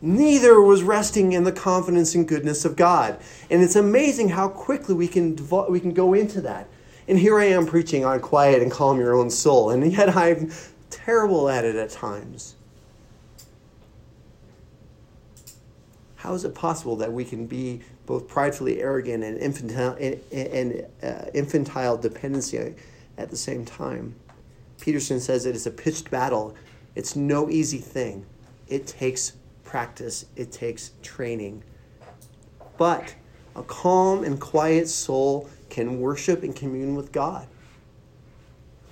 Neither 0.00 0.60
was 0.60 0.82
resting 0.82 1.32
in 1.32 1.44
the 1.44 1.52
confidence 1.52 2.14
and 2.14 2.26
goodness 2.26 2.64
of 2.64 2.76
God. 2.76 3.20
And 3.50 3.62
it's 3.62 3.74
amazing 3.74 4.28
how 4.28 4.48
quickly 4.48 4.94
we 4.94 5.08
can, 5.08 5.36
we 5.68 5.80
can 5.80 5.92
go 5.92 6.14
into 6.14 6.40
that. 6.42 6.68
And 7.08 7.18
here 7.18 7.38
I 7.38 7.46
am 7.46 7.66
preaching 7.66 8.04
on 8.04 8.20
quiet 8.20 8.62
and 8.62 8.70
calm 8.70 8.98
your 8.98 9.14
own 9.14 9.30
soul, 9.30 9.70
and 9.70 9.92
yet 9.92 10.14
I'm 10.16 10.52
terrible 10.90 11.48
at 11.48 11.64
it 11.64 11.74
at 11.74 11.90
times. 11.90 12.54
how 16.18 16.34
is 16.34 16.44
it 16.44 16.54
possible 16.54 16.96
that 16.96 17.10
we 17.10 17.24
can 17.24 17.46
be 17.46 17.80
both 18.04 18.28
pridefully 18.28 18.82
arrogant 18.82 19.24
and 19.24 19.38
infantile, 19.38 19.96
and, 20.30 20.86
uh, 21.02 21.24
infantile 21.32 21.96
dependency 21.96 22.74
at 23.16 23.30
the 23.30 23.36
same 23.36 23.64
time? 23.64 24.14
Peterson 24.80 25.20
says 25.20 25.46
it 25.46 25.56
is 25.56 25.66
a 25.66 25.70
pitched 25.70 26.10
battle. 26.10 26.54
It's 26.94 27.16
no 27.16 27.50
easy 27.50 27.78
thing. 27.78 28.26
It 28.68 28.86
takes 28.86 29.32
practice, 29.64 30.26
it 30.36 30.52
takes 30.52 30.92
training. 31.02 31.62
But 32.76 33.14
a 33.54 33.62
calm 33.62 34.24
and 34.24 34.40
quiet 34.40 34.88
soul 34.88 35.48
can 35.68 36.00
worship 36.00 36.42
and 36.42 36.54
commune 36.54 36.94
with 36.94 37.12
God. 37.12 37.46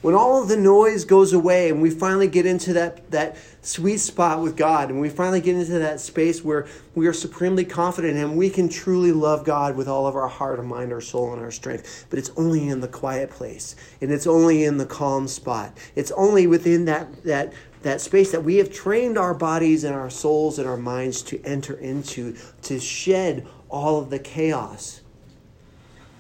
When 0.07 0.15
all 0.15 0.41
of 0.41 0.47
the 0.47 0.57
noise 0.57 1.05
goes 1.05 1.33
away 1.33 1.69
and 1.69 1.83
we 1.83 1.91
finally 1.91 2.29
get 2.29 2.47
into 2.47 2.73
that, 2.75 3.11
that 3.11 3.37
sweet 3.61 3.99
spot 3.99 4.41
with 4.41 4.57
God 4.57 4.89
and 4.89 5.01
we 5.01 5.09
finally 5.09 5.41
get 5.41 5.57
into 5.57 5.81
that 5.81 5.99
space 5.99 6.45
where 6.45 6.69
we 6.95 7.09
are 7.09 7.13
supremely 7.13 7.65
confident 7.65 8.17
and 8.17 8.37
we 8.37 8.49
can 8.49 8.69
truly 8.69 9.11
love 9.11 9.45
God 9.45 9.75
with 9.75 9.89
all 9.89 10.07
of 10.07 10.15
our 10.15 10.29
heart, 10.29 10.61
our 10.61 10.65
mind, 10.65 10.93
our 10.93 11.01
soul, 11.01 11.33
and 11.33 11.43
our 11.43 11.51
strength. 11.51 12.07
But 12.09 12.21
it's 12.21 12.31
only 12.37 12.69
in 12.69 12.81
the 12.81 12.87
quiet 12.87 13.31
place 13.31 13.75
and 14.01 14.13
it's 14.13 14.29
only 14.29 14.63
in 14.63 14.77
the 14.77 14.87
calm 14.87 15.27
spot. 15.27 15.77
It's 15.97 16.13
only 16.13 16.47
within 16.47 16.85
that, 16.85 17.25
that, 17.25 17.53
that 17.83 18.01
space 18.01 18.31
that 18.31 18.45
we 18.45 18.59
have 18.59 18.73
trained 18.73 19.19
our 19.19 19.35
bodies 19.35 19.83
and 19.83 19.93
our 19.93 20.09
souls 20.09 20.61
and 20.61 20.69
our 20.69 20.77
minds 20.77 21.21
to 21.23 21.43
enter 21.43 21.75
into, 21.75 22.37
to 22.63 22.79
shed 22.79 23.45
all 23.69 23.99
of 23.99 24.11
the 24.11 24.21
chaos 24.21 25.01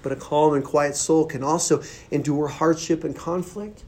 but 0.06 0.16
a 0.16 0.20
calm 0.20 0.54
and 0.54 0.64
quiet 0.64 0.94
soul 0.94 1.26
can 1.26 1.42
also 1.42 1.82
endure 2.12 2.46
hardship 2.46 3.02
and 3.02 3.16
conflict. 3.16 3.82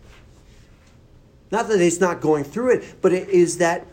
Not 1.53 1.69
that 1.69 1.81
it's 1.81 2.01
not 2.01 2.21
going 2.21 2.43
through 2.43 2.73
it, 2.73 2.97
but 3.01 3.13
it 3.13 3.29
is 3.29 3.59
that 3.59 3.87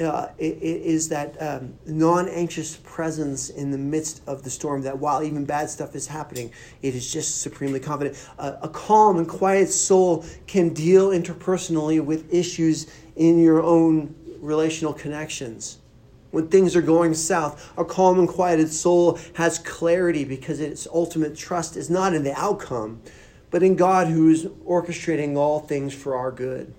uh, 0.00 0.28
it, 0.38 0.56
it 0.62 0.82
is 0.82 1.10
that 1.10 1.36
um, 1.42 1.74
non-anxious 1.84 2.78
presence 2.84 3.50
in 3.50 3.70
the 3.70 3.76
midst 3.76 4.22
of 4.26 4.44
the 4.44 4.48
storm. 4.48 4.80
That 4.80 4.98
while 4.98 5.22
even 5.22 5.44
bad 5.44 5.68
stuff 5.68 5.94
is 5.94 6.06
happening, 6.06 6.50
it 6.80 6.94
is 6.94 7.12
just 7.12 7.42
supremely 7.42 7.78
confident. 7.78 8.16
Uh, 8.38 8.54
a 8.62 8.68
calm 8.70 9.18
and 9.18 9.28
quiet 9.28 9.68
soul 9.68 10.24
can 10.46 10.72
deal 10.72 11.10
interpersonally 11.10 12.02
with 12.02 12.32
issues 12.32 12.90
in 13.16 13.38
your 13.38 13.62
own 13.62 14.14
relational 14.40 14.94
connections 14.94 15.80
when 16.32 16.48
things 16.48 16.74
are 16.74 16.82
going 16.82 17.14
south. 17.14 17.72
A 17.78 17.84
calm 17.84 18.18
and 18.18 18.28
quieted 18.28 18.72
soul 18.72 19.18
has 19.34 19.58
clarity 19.60 20.24
because 20.24 20.58
its 20.58 20.88
ultimate 20.92 21.36
trust 21.36 21.76
is 21.76 21.88
not 21.88 22.14
in 22.14 22.24
the 22.24 22.34
outcome, 22.34 23.00
but 23.50 23.62
in 23.62 23.76
God 23.76 24.08
who 24.08 24.28
is 24.28 24.46
orchestrating 24.66 25.36
all 25.36 25.60
things 25.60 25.94
for 25.94 26.16
our 26.16 26.32
good. 26.32 26.74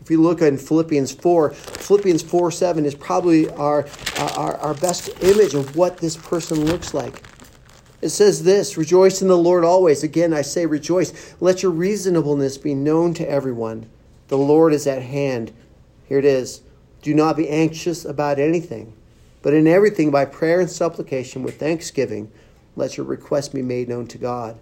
If 0.00 0.08
we 0.08 0.16
look 0.16 0.40
in 0.40 0.56
Philippians 0.56 1.12
4, 1.12 1.50
Philippians 1.50 2.22
4 2.22 2.50
7 2.50 2.86
is 2.86 2.94
probably 2.94 3.50
our, 3.50 3.86
our, 4.18 4.56
our 4.56 4.74
best 4.74 5.10
image 5.22 5.54
of 5.54 5.76
what 5.76 5.98
this 5.98 6.16
person 6.16 6.64
looks 6.64 6.94
like. 6.94 7.22
It 8.00 8.08
says 8.08 8.42
this 8.44 8.78
Rejoice 8.78 9.20
in 9.20 9.28
the 9.28 9.36
Lord 9.36 9.64
always. 9.64 10.02
Again, 10.02 10.32
I 10.32 10.42
say 10.42 10.64
rejoice. 10.64 11.34
Let 11.40 11.62
your 11.62 11.72
reasonableness 11.72 12.56
be 12.56 12.74
known 12.74 13.12
to 13.14 13.28
everyone. 13.28 13.90
The 14.28 14.38
Lord 14.38 14.72
is 14.72 14.86
at 14.86 15.02
hand. 15.02 15.52
Here 16.06 16.18
it 16.18 16.24
is. 16.24 16.62
Do 17.02 17.14
not 17.14 17.36
be 17.36 17.48
anxious 17.48 18.04
about 18.04 18.38
anything, 18.38 18.92
but 19.42 19.54
in 19.54 19.66
everything 19.66 20.10
by 20.10 20.26
prayer 20.26 20.60
and 20.60 20.70
supplication 20.70 21.42
with 21.42 21.58
thanksgiving, 21.58 22.30
let 22.76 22.96
your 22.96 23.06
requests 23.06 23.48
be 23.48 23.62
made 23.62 23.88
known 23.88 24.06
to 24.08 24.18
God. 24.18 24.58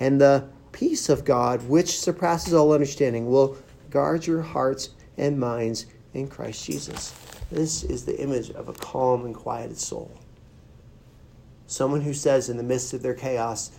And 0.00 0.20
the 0.20 0.48
peace 0.72 1.08
of 1.08 1.24
God, 1.24 1.68
which 1.68 1.98
surpasses 1.98 2.54
all 2.54 2.72
understanding, 2.72 3.30
will 3.30 3.56
guard 3.90 4.26
your 4.26 4.42
hearts 4.42 4.90
and 5.18 5.38
minds 5.38 5.86
in 6.14 6.28
Christ 6.28 6.64
Jesus. 6.64 7.14
This 7.50 7.84
is 7.84 8.04
the 8.04 8.18
image 8.18 8.50
of 8.50 8.68
a 8.68 8.72
calm 8.72 9.26
and 9.26 9.34
quieted 9.34 9.78
soul. 9.78 10.10
Someone 11.66 12.00
who 12.00 12.14
says 12.14 12.48
in 12.48 12.56
the 12.56 12.62
midst 12.62 12.94
of 12.94 13.02
their 13.02 13.14
chaos, 13.14 13.70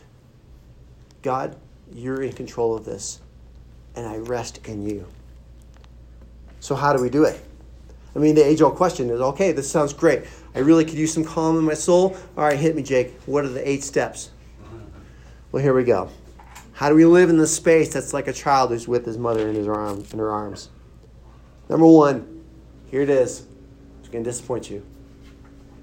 God, 1.23 1.55
you're 1.91 2.21
in 2.21 2.33
control 2.33 2.75
of 2.75 2.85
this, 2.85 3.19
and 3.95 4.05
I 4.05 4.17
rest 4.17 4.67
in 4.67 4.87
you. 4.87 5.07
So, 6.59 6.75
how 6.75 6.93
do 6.93 7.01
we 7.01 7.09
do 7.09 7.23
it? 7.23 7.43
I 8.15 8.19
mean, 8.19 8.35
the 8.35 8.45
age 8.45 8.61
old 8.61 8.75
question 8.75 9.09
is 9.09 9.19
okay, 9.19 9.51
this 9.51 9.69
sounds 9.69 9.93
great. 9.93 10.23
I 10.55 10.59
really 10.59 10.85
could 10.85 10.95
use 10.95 11.13
some 11.13 11.23
calm 11.23 11.57
in 11.57 11.63
my 11.63 11.73
soul. 11.73 12.15
All 12.37 12.43
right, 12.43 12.57
hit 12.57 12.75
me, 12.75 12.83
Jake. 12.83 13.19
What 13.25 13.43
are 13.43 13.49
the 13.49 13.67
eight 13.67 13.83
steps? 13.83 14.29
Well, 15.51 15.63
here 15.63 15.73
we 15.73 15.83
go. 15.83 16.09
How 16.73 16.89
do 16.89 16.95
we 16.95 17.05
live 17.05 17.29
in 17.29 17.37
the 17.37 17.47
space 17.47 17.93
that's 17.93 18.13
like 18.13 18.27
a 18.27 18.33
child 18.33 18.71
who's 18.71 18.87
with 18.87 19.05
his 19.05 19.17
mother 19.17 19.47
in, 19.47 19.55
his 19.55 19.67
arm, 19.67 20.03
in 20.11 20.19
her 20.19 20.31
arms? 20.31 20.69
Number 21.69 21.85
one, 21.85 22.43
here 22.89 23.01
it 23.01 23.09
is. 23.09 23.45
It's 23.99 24.09
going 24.09 24.23
to 24.23 24.29
disappoint 24.29 24.69
you. 24.69 24.85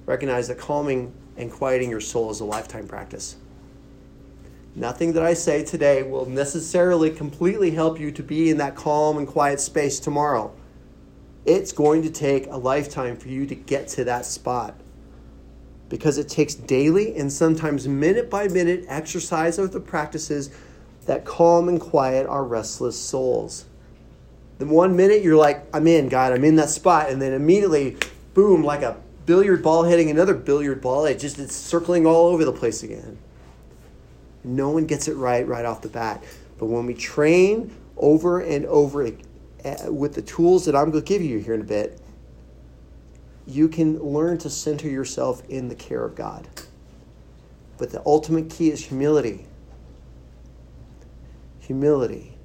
Recognize 0.06 0.48
that 0.48 0.58
calming 0.58 1.12
and 1.36 1.50
quieting 1.50 1.90
your 1.90 2.00
soul 2.00 2.30
is 2.30 2.40
a 2.40 2.44
lifetime 2.44 2.86
practice. 2.86 3.36
Nothing 4.74 5.12
that 5.14 5.22
I 5.22 5.34
say 5.34 5.64
today 5.64 6.02
will 6.02 6.26
necessarily 6.26 7.10
completely 7.10 7.70
help 7.70 7.98
you 7.98 8.12
to 8.12 8.22
be 8.22 8.50
in 8.50 8.56
that 8.58 8.76
calm 8.76 9.18
and 9.18 9.26
quiet 9.26 9.60
space 9.60 9.98
tomorrow. 9.98 10.52
It's 11.44 11.72
going 11.72 12.02
to 12.02 12.10
take 12.10 12.46
a 12.48 12.56
lifetime 12.56 13.16
for 13.16 13.28
you 13.28 13.46
to 13.46 13.54
get 13.54 13.88
to 13.88 14.04
that 14.04 14.26
spot 14.26 14.74
because 15.88 16.18
it 16.18 16.28
takes 16.28 16.54
daily 16.54 17.16
and 17.16 17.32
sometimes 17.32 17.88
minute 17.88 18.30
by 18.30 18.48
minute 18.48 18.84
exercise 18.88 19.58
of 19.58 19.72
the 19.72 19.80
practices 19.80 20.50
that 21.06 21.24
calm 21.24 21.68
and 21.68 21.80
quiet 21.80 22.26
our 22.26 22.44
restless 22.44 22.98
souls. 22.98 23.64
Then 24.58 24.68
one 24.68 24.96
minute 24.96 25.22
you're 25.22 25.36
like, 25.36 25.66
I'm 25.74 25.86
in, 25.86 26.08
God, 26.08 26.32
I'm 26.32 26.44
in 26.44 26.56
that 26.56 26.68
spot, 26.68 27.10
and 27.10 27.20
then 27.20 27.32
immediately, 27.32 27.96
boom, 28.34 28.62
like 28.62 28.82
a 28.82 28.96
billiard 29.26 29.62
ball 29.62 29.84
hitting 29.84 30.10
another 30.10 30.34
billiard 30.34 30.80
ball, 30.80 31.06
it 31.06 31.18
just 31.18 31.38
it's 31.38 31.54
circling 31.54 32.06
all 32.06 32.26
over 32.28 32.44
the 32.44 32.52
place 32.52 32.82
again. 32.82 33.18
No 34.44 34.70
one 34.70 34.86
gets 34.86 35.08
it 35.08 35.14
right 35.14 35.46
right 35.46 35.64
off 35.64 35.82
the 35.82 35.88
bat. 35.88 36.22
But 36.58 36.66
when 36.66 36.86
we 36.86 36.94
train 36.94 37.74
over 37.96 38.40
and 38.40 38.66
over 38.66 39.02
Uh, 39.64 39.92
with 39.92 40.14
the 40.14 40.22
tools 40.22 40.64
that 40.64 40.74
I'm 40.74 40.90
going 40.90 41.04
to 41.04 41.08
give 41.08 41.22
you 41.22 41.38
here 41.38 41.54
in 41.54 41.60
a 41.60 41.64
bit, 41.64 42.00
you 43.46 43.68
can 43.68 43.98
learn 43.98 44.38
to 44.38 44.50
center 44.50 44.88
yourself 44.88 45.42
in 45.48 45.68
the 45.68 45.74
care 45.74 46.04
of 46.04 46.14
God. 46.14 46.46
But 47.78 47.90
the 47.90 48.02
ultimate 48.06 48.50
key 48.50 48.70
is 48.70 48.86
humility. 48.86 49.46
Humility. 51.60 52.36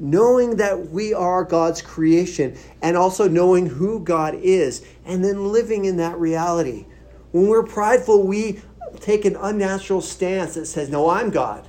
Knowing 0.00 0.56
that 0.56 0.90
we 0.90 1.14
are 1.14 1.44
God's 1.44 1.82
creation 1.82 2.56
and 2.82 2.96
also 2.96 3.28
knowing 3.28 3.66
who 3.66 4.00
God 4.00 4.34
is 4.34 4.84
and 5.04 5.24
then 5.24 5.52
living 5.52 5.84
in 5.84 5.96
that 5.98 6.18
reality. 6.18 6.86
When 7.32 7.48
we're 7.48 7.64
prideful, 7.64 8.26
we 8.26 8.60
take 9.00 9.24
an 9.24 9.36
unnatural 9.36 10.00
stance 10.00 10.54
that 10.54 10.66
says, 10.66 10.88
No, 10.88 11.10
I'm 11.10 11.30
God 11.30 11.68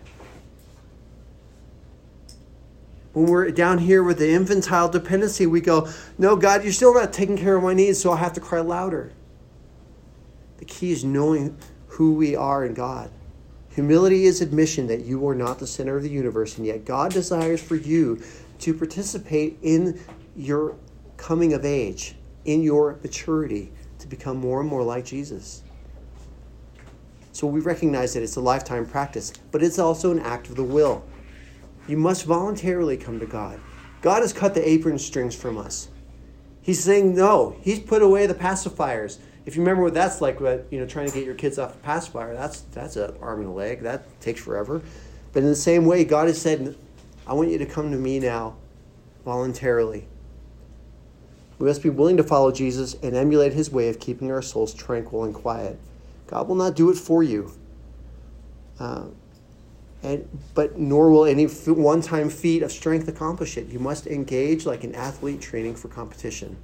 when 3.16 3.28
we're 3.28 3.50
down 3.50 3.78
here 3.78 4.04
with 4.04 4.20
the 4.20 4.30
infantile 4.30 4.90
dependency, 4.90 5.46
we 5.48 5.62
go, 5.62 5.88
No, 6.18 6.36
God, 6.36 6.66
you're 6.66 6.74
still 6.74 6.94
not 6.94 7.14
taking 7.14 7.38
care 7.38 7.56
of 7.56 7.64
my 7.64 7.74
needs, 7.74 7.98
so 7.98 8.12
I 8.12 8.18
have 8.18 8.34
to 8.34 8.42
cry 8.42 8.60
louder. 8.60 9.14
The 10.58 10.66
key 10.66 10.92
is 10.92 11.06
knowing 11.06 11.58
who 11.88 12.14
we 12.16 12.36
are 12.36 12.66
in 12.66 12.74
God. 12.74 13.10
Humility 13.70 14.26
is 14.26 14.42
admission 14.42 14.88
that 14.88 15.06
you 15.06 15.26
are 15.30 15.36
not 15.36 15.60
the 15.60 15.68
center 15.68 15.96
of 15.96 16.04
the 16.04 16.10
universe, 16.10 16.58
and 16.58 16.68
yet 16.68 16.84
God 16.84 17.14
desires 17.14 17.64
for 17.64 17.78
you 17.78 18.22
to 18.60 18.74
participate 18.74 19.60
in 19.62 19.98
your 20.36 20.76
coming 21.16 21.54
of 21.54 21.64
age, 21.64 22.16
in 22.44 22.64
your 22.64 23.00
maturity, 23.02 23.72
to 24.00 24.08
become 24.08 24.36
more 24.36 24.60
and 24.60 24.70
more 24.70 24.84
like 24.84 25.06
Jesus. 25.06 25.64
So 27.32 27.48
we 27.48 27.62
recognize 27.62 28.14
that 28.14 28.24
it's 28.24 28.36
a 28.36 28.42
lifetime 28.42 28.86
practice, 28.86 29.32
but 29.54 29.64
it's 29.64 29.80
also 29.80 30.12
an 30.12 30.20
act 30.20 30.50
of 30.50 30.58
the 30.58 30.64
will. 30.64 31.06
You 31.88 31.98
must 31.98 32.26
voluntarily 32.26 32.98
come 32.98 33.20
to 33.20 33.26
God. 33.26 33.60
God 34.02 34.22
has 34.22 34.34
cut 34.34 34.54
the 34.54 34.68
apron 34.68 35.00
strings 35.00 35.36
from 35.36 35.58
us. 35.58 35.90
He's 36.62 36.84
saying 36.84 37.16
no. 37.16 37.56
He's 37.62 37.80
put 37.80 38.02
away 38.02 38.26
the 38.26 38.34
pacifiers. 38.34 39.20
If 39.46 39.56
you 39.56 39.62
remember 39.62 39.84
what 39.84 39.94
that's 39.94 40.22
like, 40.22 40.40
what 40.40 40.66
you 40.72 40.80
know, 40.80 40.88
trying 40.88 41.08
to 41.08 41.14
get 41.14 41.24
your 41.24 41.36
kids 41.36 41.60
off 41.60 41.74
the 41.74 41.80
pacifier, 41.80 42.34
that's 42.34 42.62
that's 42.62 42.96
an 42.96 43.16
arm 43.22 43.42
and 43.42 43.50
a 43.50 43.52
leg. 43.52 43.82
That 43.82 44.20
takes 44.20 44.42
forever. 44.42 44.82
But 45.32 45.44
in 45.44 45.50
the 45.50 45.56
same 45.56 45.86
way, 45.86 46.04
God 46.06 46.28
has 46.28 46.42
said, 46.42 46.76
"I 47.28 47.34
want 47.34 47.50
you 47.50 47.60
to 47.60 47.66
come 47.68 47.92
to 47.92 47.98
me 47.98 48.20
now, 48.20 48.56
voluntarily." 49.24 50.08
We 51.60 51.68
must 51.68 51.84
be 51.84 51.90
willing 51.90 52.18
to 52.18 52.24
follow 52.24 52.52
Jesus 52.52 52.96
and 53.04 53.16
emulate 53.16 53.54
His 53.54 53.72
way 53.72 53.88
of 53.88 54.00
keeping 54.00 54.32
our 54.32 54.42
souls 54.42 54.74
tranquil 54.74 55.24
and 55.24 55.34
quiet. 55.34 55.80
God 56.28 56.48
will 56.48 56.56
not 56.56 56.76
do 56.76 56.90
it 56.90 56.98
for 56.98 57.22
you. 57.22 57.52
Uh, 58.80 59.06
and, 60.06 60.30
but 60.54 60.78
nor 60.78 61.10
will 61.10 61.26
any 61.26 61.46
one 61.46 62.02
time 62.02 62.30
feat 62.30 62.62
of 62.62 62.72
strength 62.72 63.08
accomplish 63.08 63.58
it. 63.58 63.68
You 63.70 63.80
must 63.80 64.06
engage 64.06 64.66
like 64.66 64.84
an 64.84 64.94
athlete 64.94 65.42
training 65.42 65.76
for 65.76 65.88
competition. 65.88 66.58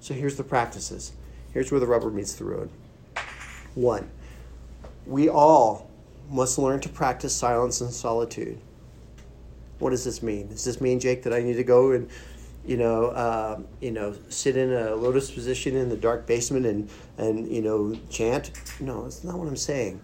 So 0.00 0.12
here's 0.12 0.36
the 0.36 0.42
practices. 0.42 1.12
Here's 1.52 1.70
where 1.70 1.78
the 1.78 1.86
rubber 1.86 2.10
meets 2.10 2.34
the 2.34 2.44
road. 2.44 2.68
One, 3.76 4.10
we 5.06 5.28
all 5.28 5.88
must 6.28 6.58
learn 6.58 6.80
to 6.80 6.88
practice 6.88 7.34
silence 7.34 7.80
and 7.80 7.92
solitude. 7.92 8.58
What 9.78 9.90
does 9.90 10.04
this 10.04 10.20
mean? 10.20 10.48
Does 10.48 10.64
this 10.64 10.80
mean, 10.80 10.98
Jake, 10.98 11.22
that 11.22 11.32
I 11.32 11.40
need 11.40 11.54
to 11.54 11.64
go 11.64 11.92
and, 11.92 12.10
you 12.66 12.76
know, 12.76 13.06
uh, 13.06 13.60
you 13.80 13.92
know, 13.92 14.16
sit 14.30 14.56
in 14.56 14.72
a 14.72 14.96
lotus 14.96 15.30
position 15.30 15.76
in 15.76 15.88
the 15.88 15.96
dark 15.96 16.26
basement 16.26 16.66
and 16.66 16.90
and 17.18 17.48
you 17.48 17.62
know 17.62 17.94
chant? 18.10 18.50
No, 18.80 19.04
that's 19.04 19.22
not 19.22 19.38
what 19.38 19.46
I'm 19.46 19.56
saying. 19.56 20.02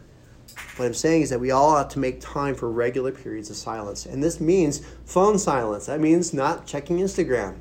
What 0.77 0.87
I'm 0.87 0.95
saying 0.95 1.23
is 1.23 1.31
that 1.31 1.41
we 1.41 1.51
all 1.51 1.71
ought 1.71 1.91
to 1.91 1.99
make 1.99 2.21
time 2.21 2.55
for 2.55 2.71
regular 2.71 3.13
periods 3.13 3.51
of 3.51 3.57
silence. 3.57 4.07
And 4.07 4.23
this 4.23 4.41
means 4.41 4.81
phone 5.05 5.39
silence. 5.39 5.87
That 5.87 6.01
means 6.01 6.35
not 6.35 6.67
checking 6.67 6.99
Instagram. 6.99 7.57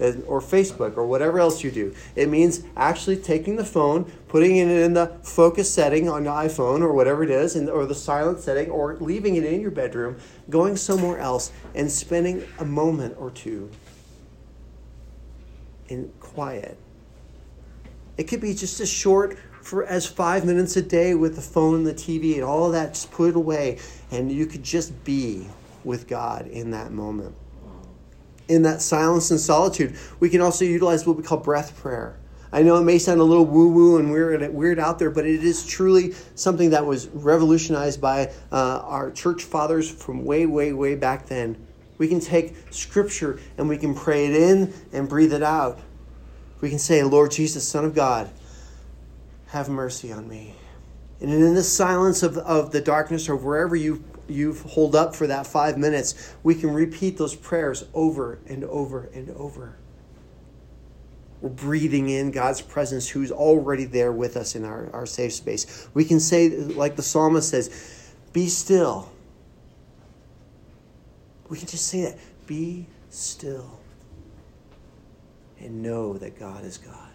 Uh, 0.00 0.12
or 0.26 0.40
Facebook 0.40 0.96
or 0.96 1.06
whatever 1.06 1.38
else 1.38 1.62
you 1.62 1.70
do. 1.70 1.94
It 2.16 2.28
means 2.28 2.64
actually 2.76 3.18
taking 3.18 3.56
the 3.56 3.64
phone, 3.64 4.10
putting 4.26 4.56
it 4.56 4.66
in 4.66 4.94
the 4.94 5.18
focus 5.22 5.72
setting 5.72 6.08
on 6.08 6.24
your 6.24 6.32
iPhone 6.32 6.80
or 6.80 6.92
whatever 6.92 7.22
it 7.22 7.30
is, 7.30 7.54
and, 7.54 7.68
or 7.68 7.84
the 7.84 7.94
silent 7.94 8.40
setting, 8.40 8.70
or 8.70 8.96
leaving 8.96 9.36
it 9.36 9.44
in 9.44 9.60
your 9.60 9.70
bedroom, 9.70 10.16
going 10.48 10.76
somewhere 10.76 11.18
else, 11.18 11.52
and 11.74 11.90
spending 11.90 12.42
a 12.58 12.64
moment 12.64 13.14
or 13.18 13.30
two 13.30 13.70
in 15.88 16.10
quiet. 16.20 16.78
It 18.16 18.24
could 18.24 18.40
be 18.40 18.54
just 18.54 18.80
a 18.80 18.86
short 18.86 19.38
for 19.62 19.84
as 19.84 20.06
five 20.06 20.44
minutes 20.44 20.76
a 20.76 20.82
day 20.82 21.14
with 21.14 21.36
the 21.36 21.42
phone 21.42 21.76
and 21.76 21.86
the 21.86 21.94
TV 21.94 22.34
and 22.34 22.42
all 22.42 22.70
that, 22.72 22.94
just 22.94 23.10
put 23.10 23.30
it 23.30 23.36
away, 23.36 23.78
and 24.10 24.30
you 24.30 24.46
could 24.46 24.62
just 24.62 25.04
be 25.04 25.46
with 25.84 26.08
God 26.08 26.46
in 26.48 26.72
that 26.72 26.92
moment. 26.92 27.34
In 28.48 28.62
that 28.62 28.82
silence 28.82 29.30
and 29.30 29.40
solitude, 29.40 29.96
we 30.20 30.28
can 30.28 30.40
also 30.40 30.64
utilize 30.64 31.06
what 31.06 31.16
we 31.16 31.22
call 31.22 31.38
breath 31.38 31.76
prayer. 31.76 32.18
I 32.54 32.62
know 32.62 32.76
it 32.76 32.82
may 32.82 32.98
sound 32.98 33.20
a 33.20 33.24
little 33.24 33.46
woo 33.46 33.68
woo 33.68 33.96
and 33.96 34.12
weird, 34.12 34.52
weird 34.52 34.78
out 34.78 34.98
there, 34.98 35.10
but 35.10 35.24
it 35.24 35.42
is 35.42 35.64
truly 35.64 36.14
something 36.34 36.70
that 36.70 36.84
was 36.84 37.08
revolutionized 37.08 38.00
by 38.00 38.30
uh, 38.50 38.80
our 38.84 39.10
church 39.10 39.44
fathers 39.44 39.90
from 39.90 40.24
way, 40.24 40.44
way, 40.44 40.74
way 40.74 40.94
back 40.94 41.26
then. 41.26 41.66
We 41.96 42.08
can 42.08 42.20
take 42.20 42.54
scripture 42.70 43.40
and 43.56 43.68
we 43.68 43.78
can 43.78 43.94
pray 43.94 44.26
it 44.26 44.34
in 44.34 44.74
and 44.92 45.08
breathe 45.08 45.32
it 45.32 45.42
out. 45.42 45.78
We 46.60 46.68
can 46.68 46.78
say, 46.78 47.02
Lord 47.02 47.30
Jesus, 47.30 47.66
Son 47.66 47.84
of 47.84 47.94
God, 47.94 48.30
have 49.52 49.68
mercy 49.68 50.10
on 50.10 50.26
me. 50.26 50.54
And 51.20 51.30
in 51.30 51.54
the 51.54 51.62
silence 51.62 52.22
of, 52.22 52.38
of 52.38 52.72
the 52.72 52.80
darkness 52.80 53.28
or 53.28 53.36
wherever 53.36 53.76
you 53.76 54.02
you 54.28 54.54
hold 54.54 54.94
up 54.94 55.14
for 55.14 55.26
that 55.26 55.46
five 55.46 55.76
minutes, 55.76 56.34
we 56.42 56.54
can 56.54 56.72
repeat 56.72 57.18
those 57.18 57.34
prayers 57.34 57.84
over 57.92 58.38
and 58.46 58.64
over 58.64 59.10
and 59.12 59.28
over. 59.30 59.76
We're 61.42 61.50
breathing 61.50 62.08
in 62.08 62.30
God's 62.30 62.62
presence, 62.62 63.08
who's 63.08 63.30
already 63.30 63.84
there 63.84 64.12
with 64.12 64.36
us 64.38 64.54
in 64.54 64.64
our, 64.64 64.88
our 64.94 65.04
safe 65.04 65.34
space. 65.34 65.88
We 65.92 66.04
can 66.04 66.18
say, 66.18 66.48
like 66.48 66.96
the 66.96 67.02
psalmist 67.02 67.50
says, 67.50 68.14
Be 68.32 68.48
still. 68.48 69.10
We 71.50 71.58
can 71.58 71.68
just 71.68 71.88
say 71.88 72.02
that. 72.02 72.18
Be 72.46 72.86
still. 73.10 73.80
And 75.58 75.82
know 75.82 76.14
that 76.14 76.38
God 76.38 76.64
is 76.64 76.78
God 76.78 77.11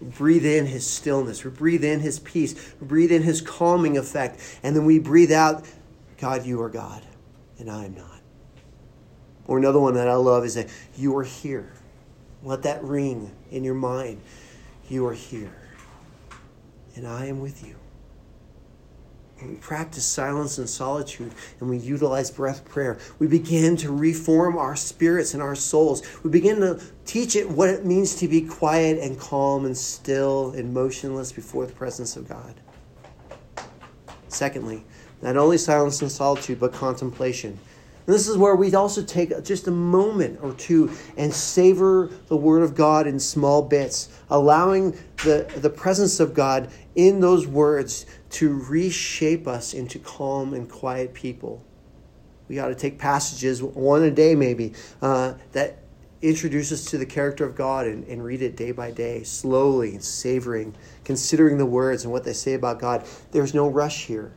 breathe 0.00 0.44
in 0.44 0.66
his 0.66 0.86
stillness, 0.86 1.44
we 1.44 1.50
breathe 1.50 1.84
in 1.84 2.00
his 2.00 2.18
peace, 2.18 2.54
we 2.80 2.86
breathe 2.86 3.12
in 3.12 3.22
his 3.22 3.40
calming 3.40 3.96
effect, 3.96 4.40
and 4.62 4.76
then 4.76 4.84
we 4.84 4.98
breathe 4.98 5.32
out, 5.32 5.64
God, 6.18 6.44
you 6.44 6.60
are 6.62 6.68
God, 6.68 7.02
and 7.58 7.70
I 7.70 7.84
am 7.86 7.94
not. 7.94 8.20
Or 9.46 9.58
another 9.58 9.78
one 9.78 9.94
that 9.94 10.08
I 10.08 10.14
love 10.14 10.44
is 10.44 10.54
that 10.54 10.68
you 10.96 11.16
are 11.16 11.24
here. 11.24 11.72
Let 12.42 12.62
that 12.64 12.82
ring 12.84 13.30
in 13.50 13.64
your 13.64 13.74
mind. 13.74 14.20
You 14.88 15.06
are 15.06 15.14
here, 15.14 15.56
and 16.94 17.06
I 17.06 17.26
am 17.26 17.40
with 17.40 17.66
you 17.66 17.76
we 19.42 19.54
practice 19.56 20.04
silence 20.04 20.58
and 20.58 20.68
solitude 20.68 21.32
and 21.60 21.68
we 21.68 21.76
utilize 21.76 22.30
breath 22.30 22.64
prayer, 22.64 22.98
we 23.18 23.26
begin 23.26 23.76
to 23.78 23.92
reform 23.92 24.56
our 24.56 24.74
spirits 24.76 25.34
and 25.34 25.42
our 25.42 25.54
souls. 25.54 26.02
We 26.22 26.30
begin 26.30 26.60
to 26.60 26.80
teach 27.04 27.36
it 27.36 27.48
what 27.48 27.68
it 27.68 27.84
means 27.84 28.14
to 28.16 28.28
be 28.28 28.40
quiet 28.42 28.98
and 28.98 29.18
calm 29.18 29.66
and 29.66 29.76
still 29.76 30.52
and 30.52 30.72
motionless 30.72 31.32
before 31.32 31.66
the 31.66 31.72
presence 31.72 32.16
of 32.16 32.28
God. 32.28 32.54
Secondly, 34.28 34.84
not 35.22 35.36
only 35.36 35.58
silence 35.58 36.02
and 36.02 36.10
solitude, 36.10 36.60
but 36.60 36.72
contemplation. 36.72 37.58
This 38.06 38.28
is 38.28 38.36
where 38.36 38.54
we 38.54 38.72
also 38.74 39.02
take 39.02 39.44
just 39.44 39.66
a 39.66 39.72
moment 39.72 40.38
or 40.40 40.52
two 40.54 40.90
and 41.16 41.32
savor 41.34 42.10
the 42.28 42.36
Word 42.36 42.62
of 42.62 42.76
God 42.76 43.08
in 43.08 43.18
small 43.18 43.62
bits, 43.62 44.08
allowing 44.30 44.92
the, 45.24 45.52
the 45.56 45.70
presence 45.70 46.20
of 46.20 46.32
God 46.32 46.70
in 46.94 47.18
those 47.18 47.48
words 47.48 48.06
to 48.30 48.56
reshape 48.68 49.48
us 49.48 49.74
into 49.74 49.98
calm 49.98 50.54
and 50.54 50.70
quiet 50.70 51.14
people. 51.14 51.64
We 52.48 52.60
ought 52.60 52.68
to 52.68 52.76
take 52.76 52.96
passages, 52.96 53.60
one 53.60 54.04
a 54.04 54.10
day 54.12 54.36
maybe, 54.36 54.74
uh, 55.02 55.34
that 55.50 55.78
introduce 56.22 56.70
us 56.70 56.84
to 56.86 56.98
the 56.98 57.06
character 57.06 57.44
of 57.44 57.56
God 57.56 57.86
and, 57.86 58.04
and 58.04 58.24
read 58.24 58.40
it 58.40 58.56
day 58.56 58.70
by 58.70 58.92
day, 58.92 59.24
slowly 59.24 59.90
and 59.90 60.02
savoring, 60.02 60.76
considering 61.04 61.58
the 61.58 61.66
words 61.66 62.04
and 62.04 62.12
what 62.12 62.22
they 62.22 62.32
say 62.32 62.54
about 62.54 62.78
God. 62.78 63.04
There's 63.32 63.52
no 63.52 63.68
rush 63.68 64.06
here. 64.06 64.32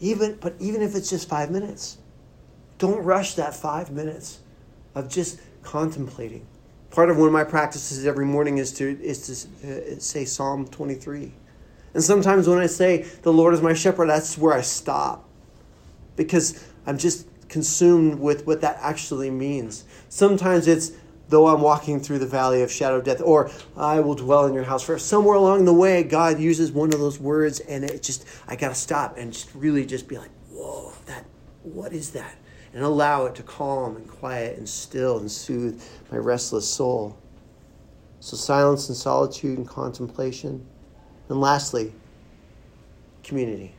Even, 0.00 0.36
but 0.40 0.54
even 0.58 0.82
if 0.82 0.94
it's 0.94 1.08
just 1.08 1.28
five 1.28 1.50
minutes, 1.50 1.96
don't 2.78 3.02
rush 3.02 3.34
that 3.34 3.54
five 3.54 3.90
minutes 3.90 4.40
of 4.94 5.08
just 5.08 5.40
contemplating. 5.62 6.46
Part 6.90 7.10
of 7.10 7.18
one 7.18 7.26
of 7.26 7.32
my 7.32 7.44
practices 7.44 8.06
every 8.06 8.24
morning 8.24 8.58
is 8.58 8.72
to 8.74 8.98
is 9.02 9.48
to 9.62 9.96
uh, 9.96 9.98
say 9.98 10.24
Psalm 10.24 10.66
23. 10.68 11.32
And 11.94 12.04
sometimes 12.04 12.48
when 12.48 12.58
I 12.58 12.66
say 12.66 13.02
the 13.22 13.32
Lord 13.32 13.54
is 13.54 13.62
my 13.62 13.74
shepherd, 13.74 14.08
that's 14.08 14.36
where 14.38 14.52
I 14.52 14.60
stop 14.60 15.28
because 16.16 16.64
I'm 16.86 16.98
just 16.98 17.26
consumed 17.48 18.18
with 18.18 18.46
what 18.46 18.60
that 18.62 18.78
actually 18.80 19.30
means. 19.30 19.84
Sometimes 20.08 20.66
it's 20.66 20.92
though 21.28 21.48
I'm 21.48 21.60
walking 21.60 22.00
through 22.00 22.20
the 22.20 22.26
valley 22.26 22.62
of 22.62 22.70
shadow 22.70 22.96
of 22.96 23.04
death, 23.04 23.20
or 23.20 23.50
I 23.76 24.00
will 24.00 24.14
dwell 24.14 24.46
in 24.46 24.54
your 24.54 24.64
house 24.64 24.82
forever. 24.82 25.00
Somewhere 25.00 25.36
along 25.36 25.64
the 25.64 25.72
way, 25.72 26.02
God 26.02 26.38
uses 26.38 26.70
one 26.70 26.92
of 26.92 27.00
those 27.00 27.18
words, 27.18 27.60
and 27.60 27.84
it 27.84 28.02
just 28.02 28.26
I 28.46 28.56
gotta 28.56 28.74
stop 28.74 29.16
and 29.18 29.32
just 29.32 29.52
really 29.54 29.84
just 29.84 30.08
be 30.08 30.18
like, 30.18 30.30
whoa, 30.50 30.92
that 31.06 31.24
what 31.62 31.92
is 31.92 32.10
that? 32.10 32.36
And 32.76 32.84
allow 32.84 33.24
it 33.24 33.34
to 33.36 33.42
calm 33.42 33.96
and 33.96 34.06
quiet 34.06 34.58
and 34.58 34.68
still 34.68 35.16
and 35.16 35.32
soothe 35.32 35.82
my 36.12 36.18
restless 36.18 36.68
soul. 36.68 37.16
So 38.20 38.36
silence 38.36 38.88
and 38.90 38.96
solitude 38.96 39.56
and 39.56 39.66
contemplation. 39.66 40.66
And 41.30 41.40
lastly, 41.40 41.94
community. 43.22 43.74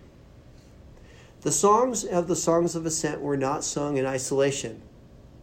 The 1.41 1.51
songs 1.51 2.05
of 2.05 2.27
the 2.27 2.35
Songs 2.35 2.75
of 2.75 2.87
Ascent 2.87 3.21
were 3.21 3.37
not 3.37 3.63
sung 3.63 3.97
in 3.97 4.07
isolation. 4.07 4.81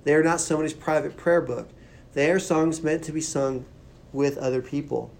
They 0.03 0.15
are 0.15 0.25
not 0.25 0.41
somebody's 0.41 0.75
private 0.75 1.17
prayer 1.17 1.41
book. 1.41 1.69
They 2.13 2.33
are 2.33 2.41
songs 2.41 2.83
meant 2.83 3.05
to 3.05 3.13
be 3.13 3.21
sung 3.21 3.67
with 4.13 4.37
other 4.37 4.63
people. 4.63 5.13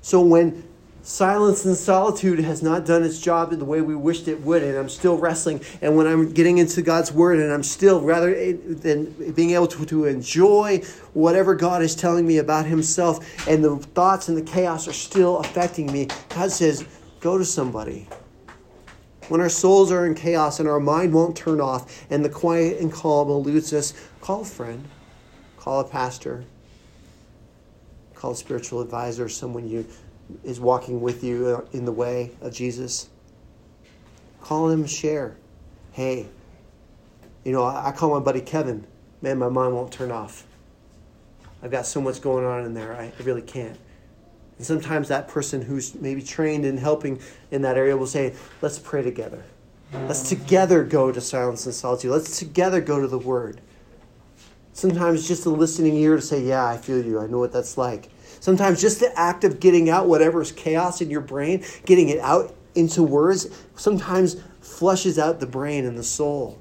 So 0.00 0.22
when 0.22 0.66
silence 1.06 1.64
and 1.64 1.76
solitude 1.76 2.40
has 2.40 2.64
not 2.64 2.84
done 2.84 3.04
its 3.04 3.20
job 3.20 3.52
in 3.52 3.60
the 3.60 3.64
way 3.64 3.80
we 3.80 3.94
wished 3.94 4.26
it 4.26 4.40
would, 4.40 4.60
and 4.60 4.76
I'm 4.76 4.88
still 4.88 5.16
wrestling. 5.16 5.60
And 5.80 5.96
when 5.96 6.04
I'm 6.04 6.32
getting 6.32 6.58
into 6.58 6.82
God's 6.82 7.12
word, 7.12 7.38
and 7.38 7.52
I'm 7.52 7.62
still 7.62 8.00
rather 8.00 8.52
than 8.54 9.32
being 9.32 9.52
able 9.52 9.68
to, 9.68 9.86
to 9.86 10.04
enjoy 10.06 10.78
whatever 11.14 11.54
God 11.54 11.80
is 11.82 11.94
telling 11.94 12.26
me 12.26 12.38
about 12.38 12.66
Himself, 12.66 13.46
and 13.48 13.62
the 13.62 13.76
thoughts 13.76 14.28
and 14.28 14.36
the 14.36 14.42
chaos 14.42 14.88
are 14.88 14.92
still 14.92 15.38
affecting 15.38 15.90
me, 15.92 16.08
God 16.30 16.50
says, 16.50 16.84
Go 17.20 17.38
to 17.38 17.44
somebody. 17.44 18.08
When 19.28 19.40
our 19.40 19.48
souls 19.48 19.92
are 19.92 20.06
in 20.06 20.14
chaos 20.14 20.58
and 20.60 20.68
our 20.68 20.80
mind 20.80 21.14
won't 21.14 21.36
turn 21.36 21.60
off, 21.60 22.04
and 22.10 22.24
the 22.24 22.28
quiet 22.28 22.80
and 22.80 22.92
calm 22.92 23.28
eludes 23.28 23.72
us, 23.72 23.94
call 24.20 24.42
a 24.42 24.44
friend, 24.44 24.84
call 25.56 25.80
a 25.80 25.84
pastor, 25.84 26.44
call 28.14 28.32
a 28.32 28.36
spiritual 28.36 28.80
advisor, 28.80 29.28
someone 29.28 29.68
you 29.68 29.86
is 30.44 30.60
walking 30.60 31.00
with 31.00 31.22
you 31.22 31.46
uh, 31.46 31.76
in 31.76 31.84
the 31.84 31.92
way 31.92 32.32
of 32.40 32.52
Jesus. 32.52 33.08
Call 34.40 34.68
him, 34.68 34.86
share. 34.86 35.36
Hey, 35.92 36.28
you 37.44 37.52
know, 37.52 37.64
I 37.64 37.92
call 37.92 38.10
my 38.10 38.20
buddy 38.20 38.40
Kevin. 38.40 38.86
Man, 39.22 39.38
my 39.38 39.48
mind 39.48 39.74
won't 39.74 39.92
turn 39.92 40.10
off. 40.10 40.46
I've 41.62 41.70
got 41.70 41.86
so 41.86 42.00
much 42.00 42.20
going 42.20 42.44
on 42.44 42.64
in 42.64 42.74
there, 42.74 42.94
I 42.94 43.12
really 43.22 43.42
can't. 43.42 43.78
And 44.58 44.66
sometimes 44.66 45.08
that 45.08 45.28
person 45.28 45.62
who's 45.62 45.94
maybe 45.94 46.22
trained 46.22 46.64
in 46.64 46.76
helping 46.76 47.20
in 47.50 47.62
that 47.62 47.76
area 47.76 47.96
will 47.96 48.06
say, 48.06 48.34
let's 48.62 48.78
pray 48.78 49.02
together. 49.02 49.44
Let's 49.92 50.28
together 50.28 50.84
go 50.84 51.12
to 51.12 51.20
silence 51.20 51.66
and 51.66 51.74
solitude. 51.74 52.10
Let's 52.10 52.38
together 52.38 52.80
go 52.80 53.00
to 53.00 53.06
the 53.06 53.18
Word. 53.18 53.60
Sometimes 54.72 55.26
just 55.26 55.46
a 55.46 55.50
listening 55.50 55.96
ear 55.96 56.16
to 56.16 56.22
say, 56.22 56.42
yeah, 56.42 56.66
I 56.66 56.76
feel 56.76 57.04
you. 57.04 57.20
I 57.20 57.26
know 57.26 57.38
what 57.38 57.52
that's 57.52 57.78
like. 57.78 58.10
Sometimes 58.40 58.80
just 58.80 59.00
the 59.00 59.18
act 59.18 59.44
of 59.44 59.60
getting 59.60 59.90
out 59.90 60.08
whatever's 60.08 60.52
chaos 60.52 61.00
in 61.00 61.10
your 61.10 61.20
brain, 61.20 61.64
getting 61.84 62.08
it 62.08 62.18
out 62.20 62.54
into 62.74 63.02
words, 63.02 63.48
sometimes 63.74 64.36
flushes 64.60 65.18
out 65.18 65.40
the 65.40 65.46
brain 65.46 65.84
and 65.84 65.98
the 65.98 66.04
soul. 66.04 66.58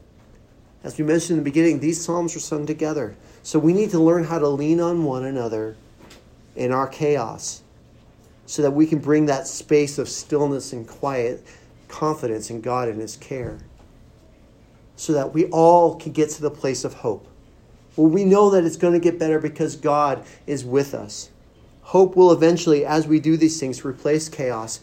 As 0.83 0.97
we 0.97 1.03
mentioned 1.03 1.37
in 1.37 1.43
the 1.43 1.49
beginning, 1.49 1.79
these 1.79 2.03
psalms 2.03 2.35
were 2.35 2.41
sung 2.41 2.65
together. 2.65 3.15
So 3.43 3.59
we 3.59 3.73
need 3.73 3.91
to 3.91 3.99
learn 3.99 4.23
how 4.23 4.39
to 4.39 4.47
lean 4.47 4.79
on 4.79 5.03
one 5.03 5.25
another 5.25 5.75
in 6.55 6.71
our 6.71 6.87
chaos 6.87 7.61
so 8.45 8.61
that 8.61 8.71
we 8.71 8.85
can 8.85 8.99
bring 8.99 9.25
that 9.25 9.47
space 9.47 9.97
of 9.97 10.07
stillness 10.07 10.73
and 10.73 10.87
quiet 10.87 11.43
confidence 11.87 12.49
in 12.49 12.61
God 12.61 12.87
and 12.87 13.01
His 13.01 13.17
care. 13.17 13.57
So 14.95 15.13
that 15.13 15.33
we 15.33 15.45
all 15.45 15.95
can 15.95 16.11
get 16.11 16.29
to 16.31 16.41
the 16.41 16.51
place 16.51 16.83
of 16.83 16.93
hope. 16.93 17.27
Well, 17.95 18.07
we 18.07 18.23
know 18.23 18.49
that 18.51 18.63
it's 18.63 18.77
going 18.77 18.93
to 18.93 18.99
get 18.99 19.19
better 19.19 19.39
because 19.39 19.75
God 19.75 20.25
is 20.45 20.63
with 20.63 20.93
us. 20.93 21.29
Hope 21.85 22.15
will 22.15 22.31
eventually, 22.31 22.83
as 22.83 23.07
we 23.07 23.19
do 23.19 23.37
these 23.37 23.59
things, 23.59 23.85
replace 23.85 24.27
chaos 24.27 24.79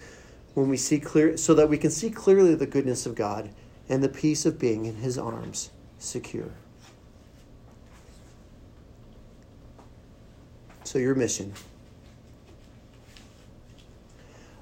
when 0.55 0.69
we 0.69 0.77
see 0.77 1.01
clear, 1.01 1.37
so 1.37 1.53
that 1.55 1.69
we 1.69 1.77
can 1.77 1.91
see 1.91 2.11
clearly 2.11 2.55
the 2.55 2.65
goodness 2.65 3.07
of 3.07 3.17
God 3.17 3.51
and 3.89 4.05
the 4.05 4.09
peace 4.09 4.47
of 4.47 4.57
being 4.57 4.87
in 4.87 4.95
His 4.95 5.19
arms, 5.19 5.71
secure. 5.99 6.53
So, 10.85 11.01
your 11.01 11.17
mission. 11.17 11.53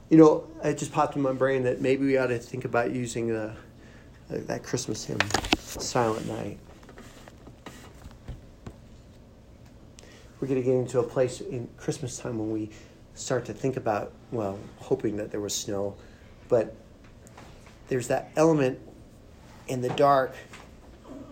You 0.09 0.17
know, 0.17 0.49
it 0.65 0.79
just 0.79 0.93
popped 0.93 1.17
in 1.17 1.23
my 1.23 1.35
brain 1.35 1.65
that 1.65 1.83
maybe 1.83 2.07
we 2.07 2.17
ought 2.17 2.29
to 2.29 2.39
think 2.39 2.65
about 2.65 2.91
using 2.93 3.29
the, 3.29 3.55
that 4.31 4.63
Christmas 4.63 5.05
hymn, 5.05 5.21
Silent 5.59 6.27
Night. 6.27 6.59
We're 10.41 10.49
going 10.49 10.61
to 10.61 10.67
get 10.67 10.75
into 10.75 11.01
a 11.01 11.03
place 11.03 11.43
in 11.43 11.69
Christmas 11.77 12.19
time 12.19 12.39
when 12.39 12.51
we 12.51 12.71
start 13.15 13.45
to 13.47 13.53
think 13.53 13.77
about, 13.77 14.13
well, 14.33 14.59
hoping 14.79 15.17
that 15.19 15.31
there 15.31 15.41
was 15.41 15.55
snow, 15.55 15.97
but 16.49 16.75
there's 17.89 18.09
that 18.09 18.31
element 18.37 18.79
in 19.69 19.83
the 19.83 19.91
dark 19.91 20.35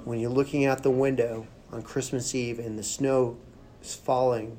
when 0.05 0.19
you're 0.19 0.31
looking 0.31 0.67
out 0.67 0.83
the 0.83 0.91
window 0.91 1.47
on 1.73 1.83
Christmas 1.83 2.35
Eve 2.35 2.59
and 2.59 2.79
the 2.79 2.83
snow 2.83 3.39
is 3.83 3.95
falling 3.95 4.59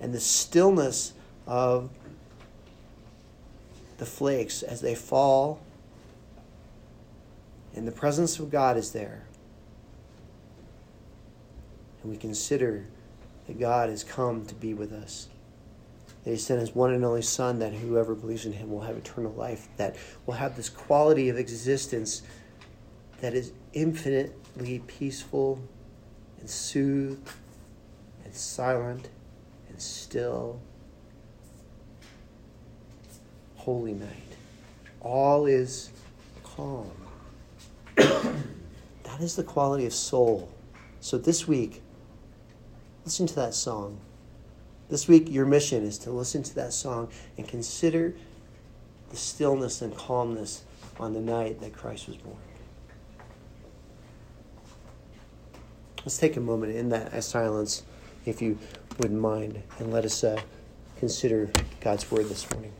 and 0.00 0.12
the 0.12 0.20
stillness 0.20 1.12
of 1.46 1.90
the 3.98 4.06
flakes 4.06 4.62
as 4.64 4.80
they 4.80 4.96
fall 4.96 5.60
and 7.74 7.86
the 7.86 7.92
presence 7.92 8.38
of 8.40 8.50
God 8.50 8.76
is 8.76 8.90
there. 8.90 9.22
And 12.02 12.10
we 12.10 12.16
consider 12.16 12.86
that 13.46 13.58
God 13.58 13.88
has 13.88 14.04
come 14.04 14.46
to 14.46 14.54
be 14.54 14.74
with 14.74 14.92
us. 14.92 15.28
That 16.24 16.30
He 16.30 16.36
sent 16.36 16.60
His 16.60 16.74
one 16.74 16.92
and 16.92 17.04
only 17.04 17.22
Son, 17.22 17.58
that 17.58 17.74
whoever 17.74 18.14
believes 18.14 18.46
in 18.46 18.52
Him 18.52 18.70
will 18.70 18.82
have 18.82 18.96
eternal 18.96 19.32
life, 19.32 19.68
that 19.76 19.96
will 20.26 20.34
have 20.34 20.56
this 20.56 20.68
quality 20.68 21.28
of 21.28 21.36
existence 21.36 22.22
that 23.20 23.34
is 23.34 23.52
infinitely 23.72 24.80
peaceful 24.86 25.60
and 26.40 26.48
soothed 26.48 27.30
and 28.24 28.34
silent 28.34 29.08
and 29.68 29.80
still. 29.80 30.60
Holy 33.56 33.92
night. 33.92 34.08
All 35.00 35.46
is 35.46 35.90
calm. 36.42 36.90
that 37.96 39.20
is 39.20 39.36
the 39.36 39.44
quality 39.44 39.86
of 39.86 39.92
soul. 39.92 40.48
So 41.00 41.18
this 41.18 41.46
week, 41.46 41.81
listen 43.04 43.26
to 43.26 43.34
that 43.36 43.54
song. 43.54 43.98
This 44.88 45.08
week, 45.08 45.30
your 45.30 45.46
mission 45.46 45.84
is 45.84 45.98
to 45.98 46.10
listen 46.10 46.42
to 46.42 46.54
that 46.56 46.72
song 46.72 47.08
and 47.38 47.48
consider 47.48 48.14
the 49.10 49.16
stillness 49.16 49.82
and 49.82 49.96
calmness 49.96 50.64
on 51.00 51.14
the 51.14 51.20
night 51.20 51.60
that 51.60 51.72
Christ 51.72 52.08
was 52.08 52.16
born. 52.16 52.36
Let's 56.04 56.18
take 56.18 56.36
a 56.36 56.40
moment 56.40 56.74
in 56.74 56.88
that 56.90 57.22
silence, 57.22 57.84
if 58.26 58.42
you 58.42 58.58
wouldn't 58.98 59.20
mind, 59.20 59.62
and 59.78 59.92
let 59.92 60.04
us 60.04 60.24
uh, 60.24 60.40
consider 60.98 61.50
God's 61.80 62.10
word 62.10 62.28
this 62.28 62.50
morning. 62.52 62.72